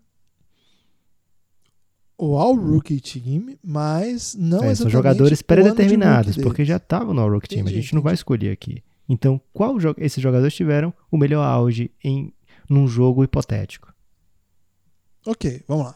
[2.22, 7.22] O All Rookie Team, mas não É, são jogadores de pré-determinados, porque já estavam no
[7.22, 7.60] All-Rookie Team.
[7.60, 8.84] A Entendi, gente não vai escolher aqui.
[9.08, 12.30] Então, qual jo esses jogadores tiveram o melhor auge em
[12.68, 13.90] num jogo hipotético?
[15.26, 15.94] Ok, vamos lá.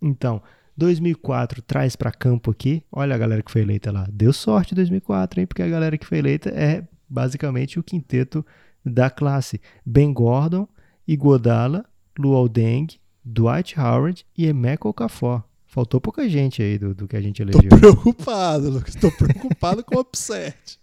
[0.00, 0.40] Então,
[0.74, 2.82] 2004 traz para campo aqui.
[2.90, 4.08] Olha a galera que foi eleita lá.
[4.10, 5.46] Deu sorte 2004, hein?
[5.46, 8.44] Porque a galera que foi eleita é basicamente o quinteto
[8.82, 9.60] da classe.
[9.84, 10.66] Ben Gordon,
[11.06, 11.84] Iguodala,
[12.18, 12.86] Luol Deng,
[13.22, 15.44] Dwight Howard e Emeka Okafor.
[15.78, 17.68] Faltou pouca gente aí do, do que a gente Tô elegeu.
[17.78, 18.96] preocupado, Lucas.
[18.96, 20.76] Tô preocupado com o upset.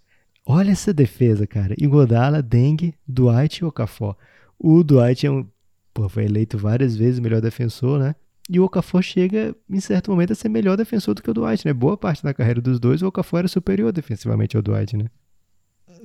[0.45, 1.75] Olha essa defesa, cara.
[1.77, 4.15] Iguodala, Deng, Dwight e Okafor.
[4.57, 5.45] O Dwight é um,
[5.93, 8.15] pô, foi eleito várias vezes o melhor defensor, né?
[8.49, 11.67] E o Okafor chega, em certo momento, a ser melhor defensor do que o Dwight,
[11.67, 11.73] né?
[11.73, 15.09] Boa parte da carreira dos dois, o Okafor era superior defensivamente ao Dwight, né?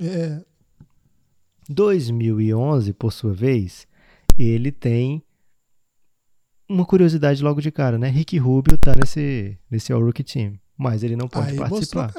[0.01, 0.43] É,
[1.69, 3.87] 2011, por sua vez,
[4.37, 5.23] ele tem
[6.71, 8.09] uma curiosidade logo de cara, né?
[8.09, 12.13] Rick Rubio tá nesse, nesse All-Rookie Team, mas ele não pode aí participar.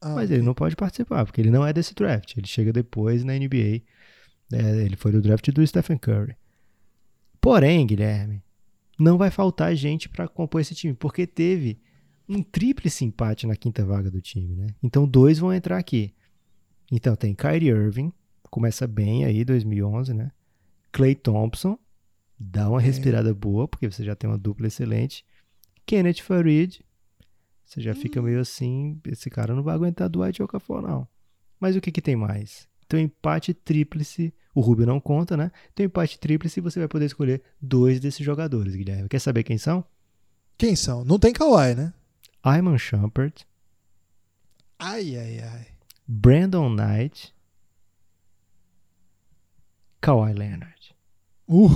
[0.00, 2.36] Ah, Mas ele não pode participar, porque ele não é desse draft.
[2.36, 3.82] Ele chega depois na NBA.
[4.52, 6.36] É, ele foi do draft do Stephen Curry.
[7.40, 8.42] Porém, Guilherme,
[8.98, 11.80] não vai faltar gente para compor esse time, porque teve
[12.28, 14.66] um tríplice empate na quinta vaga do time, né?
[14.82, 16.14] Então dois vão entrar aqui.
[16.92, 18.12] Então tem Kyrie Irving,
[18.50, 20.30] começa bem aí 2011, né?
[20.92, 21.78] Clay Thompson,
[22.38, 22.84] dá uma É.
[22.84, 25.24] respirada boa, porque você já tem uma dupla excelente.
[25.86, 26.80] Kenneth Farid,
[27.64, 31.06] você já fica meio assim, esse cara não vai aguentar Dwight Okafor, não.
[31.60, 32.68] Mas o que que tem mais?
[32.86, 35.50] Tem um empate tríplice, o Rubio não conta, né?
[35.74, 39.08] Tem um empate tríplice e você vai poder escolher dois desses jogadores, Guilherme.
[39.08, 39.84] Quer saber quem são?
[40.56, 41.04] Quem são?
[41.04, 41.92] Não tem Kawhi, né?
[42.44, 43.44] Iman Shumpert,
[44.78, 45.66] Ai, ai, ai.
[46.06, 47.34] Brandon Knight,
[50.00, 50.77] Kawhi Leonard.
[51.48, 51.70] Uh.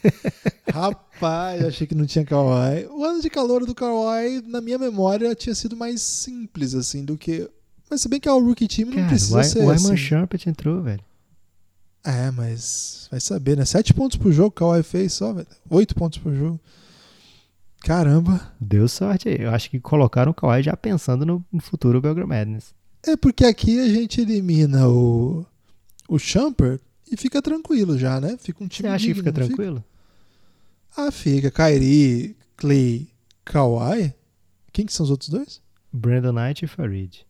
[0.70, 2.86] Rapaz, achei que não tinha Kawhi.
[2.90, 7.16] O ano de calor do Kawhi, na minha memória, tinha sido mais simples, assim, do
[7.16, 7.48] que.
[7.90, 9.62] Mas se bem que é o rookie team, não Cara, precisa o, I- ser o
[9.62, 9.96] Iman assim.
[9.96, 11.00] Shumpert entrou, velho.
[12.04, 13.64] É, mas vai saber, né?
[13.64, 15.46] Sete pontos por jogo, o Kawhi fez só, velho.
[15.70, 16.60] Oito pontos por jogo.
[17.80, 18.52] Caramba.
[18.60, 19.36] Deu sorte aí.
[19.40, 22.74] Eu acho que colocaram o Kawhi já pensando no, no futuro Belgram Madness.
[23.04, 25.46] É porque aqui a gente elimina o,
[26.08, 28.36] o Shumpert e fica tranquilo já, né?
[28.38, 29.84] Fica um Você time acha que fica não tranquilo?
[30.96, 31.50] Ah, fica.
[31.50, 33.08] Kyrie, Clay,
[33.44, 34.14] Kawhi.
[34.72, 35.60] Quem que são os outros dois?
[35.92, 37.24] Brandon Knight e Farid.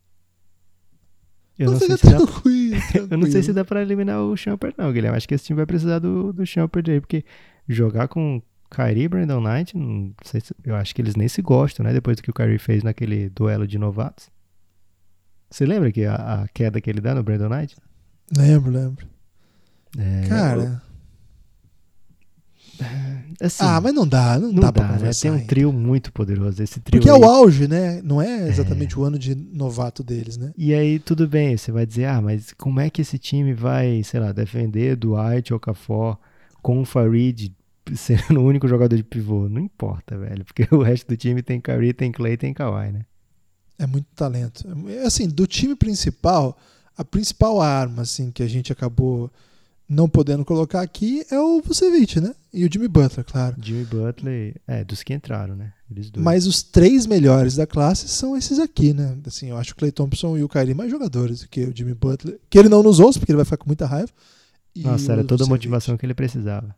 [1.57, 3.53] Eu não, fica sei se dá, tranquilo, eu não sei se tranquilo.
[3.55, 5.17] dá pra eliminar o Shumpert, não, Guilherme.
[5.17, 7.25] Acho que esse time vai precisar do, do Shumpert aí, porque
[7.67, 11.41] jogar com Kyrie e Brandon Knight, não sei se- eu acho que eles nem se
[11.41, 11.93] gostam, né?
[11.93, 14.29] Depois do que o Kyrie fez naquele duelo de novatos.
[15.49, 17.75] Você lembra que a, a queda que ele dá no Brandon Knight?
[18.37, 19.07] Lembro, lembro.
[19.97, 20.81] É, Cara,
[23.41, 24.93] assim, ah, mas não dá, não, não dá, dá, pra né?
[24.97, 25.21] conversar.
[25.23, 25.47] Tem um ainda.
[25.47, 26.61] trio muito poderoso.
[26.61, 28.01] Esse trio Porque é aí- o auge, né?
[28.03, 30.53] Não é exatamente o ano de novato deles, né?
[30.57, 34.03] E aí, tudo bem, você vai dizer, ah, mas como é que esse time vai,
[34.03, 36.17] sei lá, defender Dwight ou Okafor
[36.61, 37.51] com o Farid
[37.95, 39.49] sendo o único jogador de pivô?
[39.49, 43.01] Não importa, velho, porque o resto do time tem Curry, tem Clay, tem Kawhi, né?
[43.79, 44.67] É muito talento.
[44.89, 46.57] É, Assim, do time principal,
[46.97, 49.31] a principal arma assim que a gente acabou
[49.89, 52.35] não podendo colocar aqui é o Vucevic, né?
[52.53, 53.55] E o Jimmy Butler, claro.
[53.61, 55.73] Jimmy Butler, é, dos que entraram, né?
[55.89, 56.23] Eles dois.
[56.23, 59.17] Mas os três melhores da classe são esses aqui, né?
[59.25, 61.93] Assim, eu acho o Clay Thompson e o Kyrie mais jogadores do que o Jimmy
[61.93, 64.11] Butler, que ele não nos ouça, porque ele vai ficar com muita raiva.
[64.75, 66.75] E Nossa, era toda a motivação que ele precisava.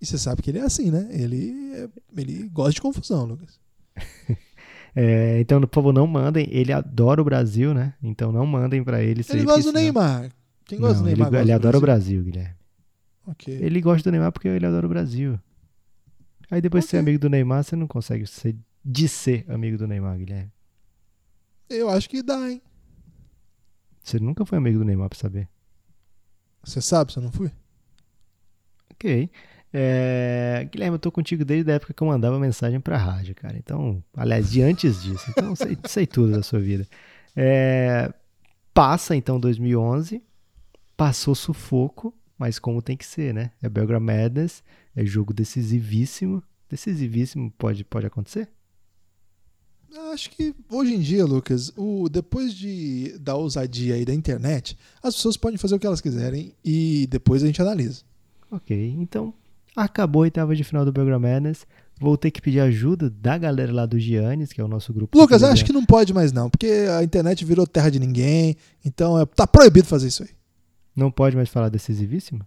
[0.00, 1.08] E você sabe que ele é assim, né?
[1.10, 1.88] Ele, é-
[2.20, 3.58] ele gosta de confusão, Lucas.
[4.98, 6.48] É, então, por favor, não mandem.
[6.50, 7.92] Ele adora o Brasil, né?
[8.02, 9.22] Então não mandem pra ele.
[9.28, 10.30] Ele gosta do Neymar.
[10.66, 11.40] Quem gosta Não, do ele, Neymar?
[11.40, 12.22] ele do adora o Brasil.
[12.22, 12.54] Guilherme.
[13.46, 15.38] Ele gosta do Neymar porque ele adora o Brasil.
[16.50, 19.86] Aí depois de ser amigo do Neymar, você não consegue ser, de ser amigo do
[19.86, 20.52] Neymar, Guilherme.
[21.68, 22.62] Eu acho que dá, hein?
[24.02, 25.48] Você nunca foi amigo do Neymar pra saber.
[26.62, 27.50] Você sabe se eu não fui?
[28.92, 29.30] Ok.
[29.72, 33.56] É, Guilherme, eu tô contigo desde a época que eu mandava mensagem pra rádio, cara.
[33.56, 35.24] Então, aliás, de antes disso.
[35.30, 36.86] Então, sei, sei tudo da sua vida.
[37.34, 38.12] É,
[38.72, 40.22] passa, então, 2011.
[40.96, 43.50] Passou sufoco, mas como tem que ser, né?
[43.62, 44.62] É Belgram Madness,
[44.94, 46.42] é jogo decisivíssimo.
[46.68, 48.48] Decisivíssimo pode, pode acontecer?
[50.12, 55.14] Acho que hoje em dia, Lucas, o, depois de, da ousadia aí da internet, as
[55.14, 58.02] pessoas podem fazer o que elas quiserem e depois a gente analisa.
[58.50, 59.32] Ok, então
[59.74, 61.66] acabou a oitava de final do Belgram Madness.
[61.98, 65.18] Vou ter que pedir ajuda da galera lá do Giannis, que é o nosso grupo.
[65.18, 69.18] Lucas, acho que não pode mais não, porque a internet virou terra de ninguém, então
[69.18, 70.35] é, tá proibido fazer isso aí.
[70.96, 72.40] Não pode mais falar decisivíssimo?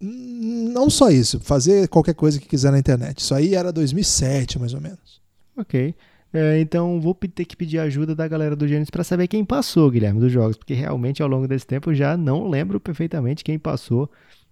[0.00, 3.18] Hum, Não só isso, fazer qualquer coisa que quiser na internet.
[3.18, 5.20] Isso aí era 2007, mais ou menos.
[5.56, 5.94] Ok.
[6.32, 9.88] É, então vou ter que pedir ajuda da galera do Gênesis para saber quem passou,
[9.88, 13.56] Guilherme, dos jogos, porque realmente ao longo desse tempo eu já não lembro perfeitamente quem
[13.56, 14.10] passou,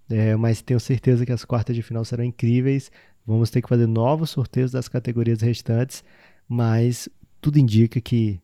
[0.09, 2.89] é, mas tenho certeza que as quartas de final serão incríveis.
[3.26, 6.05] Vamos ter que fazer novos sorteios das categorias restantes,
[6.49, 7.09] mas
[7.41, 8.41] tudo indica que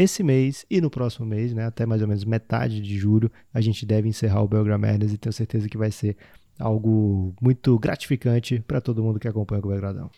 [0.00, 3.60] esse mês e no próximo mês, né, até mais ou menos metade de julho, a
[3.60, 6.16] gente deve encerrar o Belgram Madness e tenho certeza que vai ser
[6.58, 10.10] algo muito gratificante para todo mundo que acompanha o Belgradão.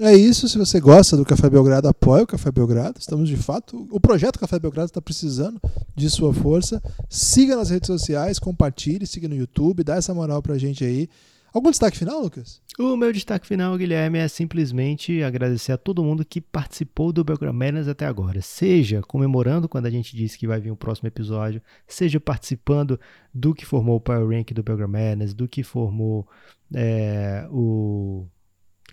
[0.00, 2.98] É isso, se você gosta do Café Belgrado, apoie o Café Belgrado.
[2.98, 3.86] Estamos de fato.
[3.90, 5.60] O projeto Café Belgrado está precisando
[5.94, 6.82] de sua força.
[7.08, 11.08] Siga nas redes sociais, compartilhe, siga no YouTube, dá essa moral pra gente aí.
[11.52, 12.62] Algum destaque final, Lucas?
[12.78, 17.52] O meu destaque final, Guilherme, é simplesmente agradecer a todo mundo que participou do Belgram
[17.52, 18.40] Madness até agora.
[18.40, 22.98] Seja comemorando quando a gente disse que vai vir o próximo episódio, seja participando
[23.34, 26.26] do que formou o Power Rank do Belgram Madness, do que formou
[26.74, 28.26] é, o...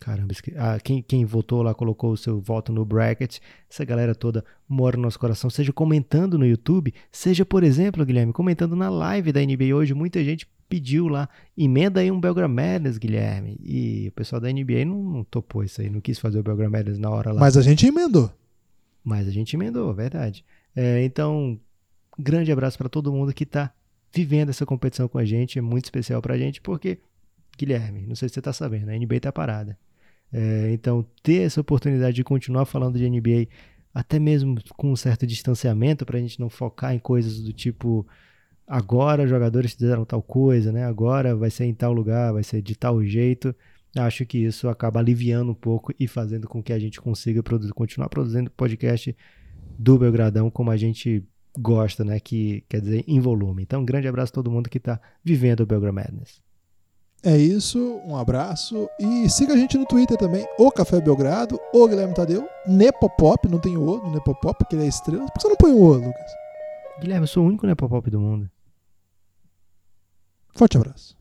[0.01, 3.39] Caramba, ah, quem, quem votou lá, colocou o seu voto no bracket.
[3.69, 5.49] Essa galera toda mora no nosso coração.
[5.49, 9.93] Seja comentando no YouTube, seja, por exemplo, Guilherme, comentando na live da NBA hoje.
[9.93, 13.57] Muita gente pediu lá, emenda aí um Belgram Madness, Guilherme.
[13.61, 16.69] E o pessoal da NBA não, não topou isso aí, não quis fazer o Belgram
[16.69, 17.39] Madness na hora lá.
[17.39, 18.31] Mas a gente emendou.
[19.03, 20.45] Mas a gente emendou, verdade.
[20.75, 21.59] É, então,
[22.17, 23.73] grande abraço para todo mundo que está
[24.13, 25.57] vivendo essa competição com a gente.
[25.57, 26.99] É muito especial para a gente, porque,
[27.57, 29.77] Guilherme, não sei se você está sabendo, a NBA está parada.
[30.31, 33.47] É, então, ter essa oportunidade de continuar falando de NBA,
[33.91, 38.05] até mesmo com um certo distanciamento, para a gente não focar em coisas do tipo
[38.69, 40.85] agora os jogadores fizeram tal coisa, né?
[40.85, 43.53] Agora vai ser em tal lugar, vai ser de tal jeito.
[43.97, 47.73] Acho que isso acaba aliviando um pouco e fazendo com que a gente consiga produzir,
[47.73, 49.17] continuar produzindo podcast
[49.79, 51.25] do Belgradão como a gente
[51.57, 52.19] gosta, né?
[52.19, 53.63] Que quer dizer em volume.
[53.63, 56.39] Então, um grande abraço a todo mundo que está vivendo o Belgram Madness.
[57.21, 61.85] É isso, um abraço e siga a gente no Twitter também, o Café Belgrado, o
[61.85, 65.25] Guilherme Tadeu, Nepopop, não tem o O no Nepopop, porque ele é estrela.
[65.25, 66.31] Por que você não põe o O, Lucas?
[67.01, 68.49] Guilherme, eu sou o único Nepopop do mundo.
[70.59, 71.18] Forte abraço.